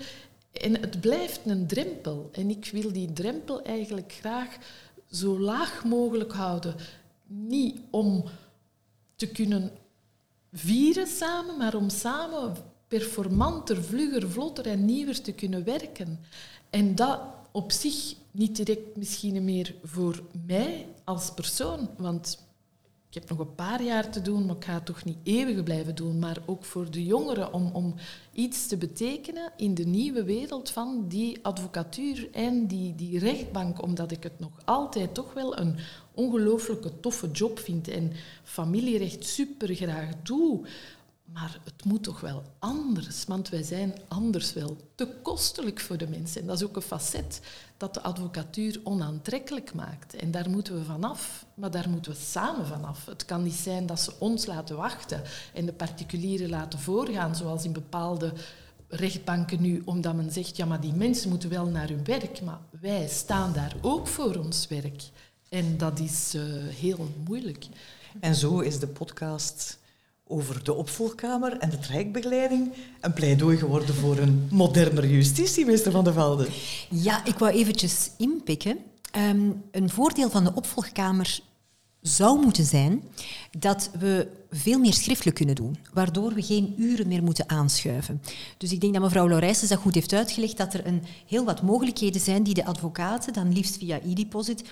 en 0.52 0.82
het 0.82 1.02
blijft 1.02 1.40
een 1.46 1.68
drempel. 1.68 2.30
En 2.32 2.50
ik 2.50 2.70
wil 2.72 2.92
die 2.92 3.14
drempel 3.14 3.62
eigenlijk 3.62 4.14
graag 4.20 4.58
zo 5.12 5.40
laag 5.40 5.84
mogelijk 5.84 6.34
houden. 6.34 6.76
Niet 7.26 7.80
om 7.90 8.24
te 9.16 9.28
kunnen 9.28 9.72
vieren 10.52 11.08
samen, 11.08 11.58
maar 11.58 11.76
om 11.76 11.90
samen 11.90 12.56
performanter, 12.94 13.84
vlugger, 13.84 14.30
vlotter 14.30 14.68
en 14.68 14.86
nieuwer 14.86 15.22
te 15.22 15.32
kunnen 15.32 15.64
werken. 15.64 16.20
En 16.70 16.96
dat 16.96 17.20
op 17.52 17.72
zich 17.72 18.16
niet 18.32 18.56
direct 18.56 18.96
misschien 18.96 19.44
meer 19.44 19.76
voor 19.84 20.24
mij 20.46 20.88
als 21.04 21.34
persoon, 21.34 21.90
want 21.98 22.38
ik 23.10 23.14
heb 23.14 23.30
nog 23.30 23.40
een 23.40 23.56
paar 23.56 23.84
jaar 23.84 24.10
te 24.10 24.22
doen, 24.22 24.46
maar 24.46 24.56
ik 24.56 24.64
ga 24.64 24.74
het 24.74 24.86
toch 24.86 25.04
niet 25.04 25.18
eeuwig 25.24 25.64
blijven 25.64 25.96
doen, 25.96 26.20
maar 26.20 26.38
ook 26.46 26.66
voor 26.66 26.92
de 26.92 27.06
jongeren 27.06 27.54
om, 27.54 27.70
om 27.74 27.96
iets 28.32 28.68
te 28.68 28.78
betekenen 28.78 29.52
in 29.58 29.74
de 29.74 29.86
nieuwe 29.86 30.24
wereld 30.24 30.70
van 30.70 31.06
die 31.08 31.40
advocatuur 31.42 32.28
en 32.32 32.68
die, 32.68 32.96
die 32.96 33.20
rechtbank, 33.20 33.82
omdat 33.82 34.12
ik 34.12 34.24
het 34.24 34.40
nog 34.40 34.52
altijd 34.66 35.14
toch 35.14 35.34
wel 35.34 35.58
een 35.58 35.78
ongelooflijke 36.14 37.00
toffe 37.00 37.32
job 37.32 37.60
vind 37.60 37.88
en 37.88 38.12
familierecht 38.44 39.26
super 39.26 39.76
graag 39.76 40.10
doe. 40.24 40.66
Maar 41.34 41.60
het 41.64 41.86
moet 41.86 42.04
toch 42.04 42.20
wel 42.20 42.44
anders, 42.60 43.26
want 43.26 43.50
wij 43.50 43.64
zijn 43.64 43.94
anders 44.08 44.54
wel 44.54 44.78
te 44.96 45.08
kostelijk 45.22 45.80
voor 45.80 45.98
de 45.98 46.08
mensen. 46.08 46.42
En 46.42 46.48
dat 46.48 46.58
is 46.58 46.64
ook 46.64 46.76
een 46.76 46.82
facet 46.82 47.42
dat 47.78 47.94
de 47.94 48.02
advocatuur 48.02 48.80
onaantrekkelijk 48.84 49.74
maakt. 49.74 50.16
En 50.16 50.32
daar 50.32 50.50
moeten 50.50 50.74
we 50.74 50.84
vanaf, 50.84 51.46
maar 51.54 51.72
daar 51.72 51.90
moeten 51.90 52.12
we 52.12 52.18
samen 52.18 52.66
vanaf. 52.66 53.06
Het 53.06 53.26
kan 53.26 53.44
niet 53.44 53.54
zijn 53.54 53.86
dat 53.86 54.00
ze 54.00 54.14
ons 54.20 54.46
laten 54.46 54.76
wachten 54.76 55.22
en 55.54 55.66
de 55.66 55.74
particulieren 55.74 56.50
laten 56.50 56.80
voorgaan, 56.80 57.36
zoals 57.36 57.64
in 57.64 57.74
bepaalde 57.74 58.34
rechtbanken 58.88 59.62
nu, 59.62 59.82
omdat 59.86 60.16
men 60.16 60.32
zegt, 60.32 60.58
ja, 60.58 60.66
maar 60.66 60.82
die 60.82 60.94
mensen 60.94 61.30
moeten 61.30 61.50
wel 61.50 61.66
naar 61.66 61.88
hun 61.88 62.04
werk, 62.04 62.42
maar 62.42 62.60
wij 62.80 63.08
staan 63.08 63.54
daar 63.54 63.76
ook 63.82 64.08
voor 64.08 64.36
ons 64.36 64.68
werk. 64.68 65.04
En 65.50 65.78
dat 65.78 66.00
is 66.00 66.36
uh, 66.36 66.44
heel 66.68 67.08
moeilijk. 67.28 67.66
En 68.20 68.36
zo 68.36 68.60
is 68.60 68.80
de 68.80 68.88
podcast 68.88 69.82
over 70.34 70.64
de 70.64 70.74
opvolgkamer 70.74 71.58
en 71.58 71.70
de 71.70 71.80
trajectbegeleiding 71.80 72.74
een 73.02 73.14
pleidooi 73.14 73.58
geworden 73.58 73.96
voor 73.96 74.18
een 74.18 74.48
modernere 74.52 75.10
justitie, 75.10 75.66
meester 75.66 75.92
Van 75.92 76.04
de 76.04 76.14
Velde. 76.14 76.48
Ja, 76.90 77.26
ik 77.26 77.38
wou 77.38 77.52
eventjes 77.52 78.12
inpikken. 78.18 78.78
Um, 79.18 79.64
een 79.72 79.90
voordeel 79.90 80.30
van 80.30 80.44
de 80.44 80.52
opvolgkamer 80.54 81.40
zou 82.04 82.40
moeten 82.40 82.66
zijn 82.66 83.04
dat 83.60 83.90
we 84.00 84.28
veel 84.52 84.80
meer 84.80 84.94
schriftelijk 84.94 85.36
kunnen 85.36 85.56
doen, 85.56 85.78
waardoor 85.94 86.34
we 86.34 86.42
geen 86.42 86.76
uren 86.78 87.08
meer 87.08 87.24
moeten 87.24 87.50
aanschuiven. 87.50 88.22
Dus 88.58 88.72
ik 88.72 88.82
denk 88.82 88.94
dat 88.94 89.02
mevrouw 89.02 89.28
Laurijsen 89.28 89.70
dat 89.70 89.80
goed 89.80 89.94
heeft 89.94 90.14
uitgelegd, 90.14 90.58
dat 90.58 90.74
er 90.74 90.88
een, 90.88 91.04
heel 91.28 91.46
wat 91.46 91.62
mogelijkheden 91.62 92.22
zijn 92.22 92.44
die 92.44 92.54
de 92.54 92.66
advocaten 92.66 93.34
dan 93.34 93.54
liefst 93.54 93.78
via 93.78 94.00
e-deposit 94.06 94.64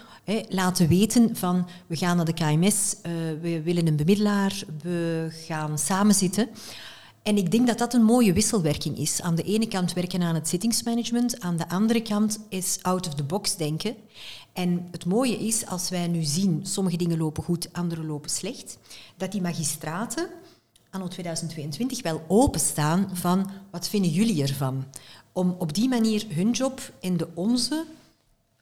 laten 0.50 0.88
weten 0.88 1.36
van 1.36 1.68
we 1.88 1.96
gaan 1.96 2.16
naar 2.16 2.26
de 2.26 2.34
KMS, 2.34 2.96
uh, 2.96 3.12
we 3.42 3.62
willen 3.62 3.88
een 3.88 3.96
bemiddelaar, 3.96 4.64
we 4.82 5.28
gaan 5.48 5.80
samen 5.80 6.16
zitten. 6.16 6.50
En 7.24 7.38
ik 7.38 7.52
denk 7.52 7.68
dat 7.68 7.78
dat 7.78 7.94
een 7.94 8.04
mooie 8.04 8.34
wisselwerking 8.34 8.98
is. 8.98 9.22
Aan 9.22 9.36
de 9.36 9.44
ene 9.44 9.68
kant 9.68 9.94
werken 9.94 10.22
aan 10.22 10.36
het 10.36 10.50
zittingsmanagement, 10.50 11.40
aan 11.40 11.58
de 11.58 11.70
andere 11.70 12.02
kant 12.02 12.40
is 12.50 12.80
out 12.82 13.08
of 13.08 13.16
the 13.16 13.24
box 13.24 13.58
denken. 13.58 13.96
En 14.54 14.88
het 14.92 15.06
mooie 15.06 15.38
is, 15.38 15.66
als 15.66 15.90
wij 15.90 16.08
nu 16.08 16.24
zien, 16.24 16.66
sommige 16.66 16.98
dingen 16.98 17.18
lopen 17.18 17.44
goed, 17.44 17.74
andere 17.74 18.04
lopen 18.04 18.30
slecht, 18.30 18.78
dat 19.18 19.32
die 19.32 19.42
magistraten 19.42 20.30
anno 20.92 21.08
2022 21.08 22.02
wel 22.02 22.22
openstaan 22.28 23.10
van 23.14 23.50
wat 23.72 23.88
vinden 23.88 24.12
jullie 24.12 24.42
ervan? 24.42 24.86
Om 25.32 25.56
op 25.60 25.74
die 25.74 25.90
manier 25.90 26.26
hun 26.30 26.52
job 26.52 26.94
en 27.02 27.18
de 27.18 27.28
onze 27.34 27.86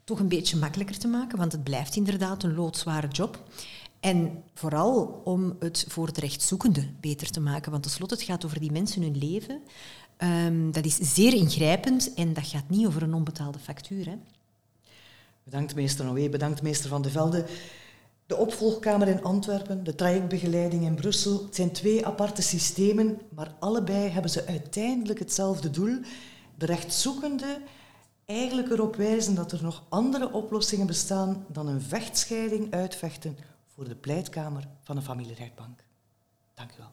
toch 0.04 0.20
een 0.20 0.28
beetje 0.28 0.58
makkelijker 0.58 0.98
te 0.98 1.08
maken, 1.08 1.38
want 1.38 1.52
het 1.52 1.64
blijft 1.64 1.96
inderdaad 1.96 2.44
een 2.44 2.56
loodzware 2.56 3.08
job. 3.08 3.44
En 4.00 4.44
vooral 4.54 5.22
om 5.24 5.56
het 5.60 5.86
voor 5.88 6.14
de 6.14 6.20
rechtszoekende 6.20 6.88
beter 7.00 7.32
te 7.32 7.40
maken, 7.40 7.72
want 7.72 7.84
tenslotte 7.84 8.16
het 8.16 8.24
gaat 8.24 8.46
over 8.46 8.60
die 8.60 8.72
mensen 8.72 9.02
hun 9.02 9.18
leven. 9.18 9.62
Um, 10.18 10.72
dat 10.72 10.86
is 10.86 10.96
zeer 10.96 11.34
ingrijpend 11.34 12.14
en 12.14 12.34
dat 12.34 12.48
gaat 12.48 12.70
niet 12.70 12.88
over 12.88 13.04
een 13.04 13.14
onbetaalde 13.14 13.60
factuur. 13.60 14.06
Hè. 14.06 14.16
Bedankt 15.50 15.76
meester 15.76 16.06
Noé, 16.06 16.30
bedankt 16.30 16.62
meester 16.62 16.90
Van 16.90 17.02
de 17.02 17.10
Velde. 17.10 17.46
De 18.26 18.36
opvolgkamer 18.36 19.08
in 19.08 19.24
Antwerpen, 19.24 19.84
de 19.84 19.96
trajectbegeleiding 19.96 20.84
in 20.84 20.96
Brussel, 20.96 21.44
het 21.44 21.56
zijn 21.56 21.72
twee 21.72 22.06
aparte 22.06 22.42
systemen, 22.42 23.22
maar 23.30 23.56
allebei 23.60 24.10
hebben 24.10 24.32
ze 24.32 24.46
uiteindelijk 24.46 25.20
hetzelfde 25.20 25.70
doel. 25.70 26.00
De 26.56 26.66
rechtszoekende 26.66 27.62
eigenlijk 28.26 28.70
erop 28.70 28.96
wijzen 28.96 29.36
dat 29.36 29.52
er 29.52 29.64
nog 29.64 29.84
andere 29.90 30.34
oplossingen 30.34 30.88
bestaan 30.88 31.46
dan 31.48 31.68
een 31.68 31.82
vechtscheiding 31.82 32.74
uitvechten 32.74 33.38
voor 33.66 33.88
de 33.88 33.96
pleitkamer 33.96 34.68
van 34.82 34.98
een 34.98 35.04
familierechtbank. 35.04 35.84
Dank 36.54 36.72
u 36.72 36.76
wel. 36.78 36.92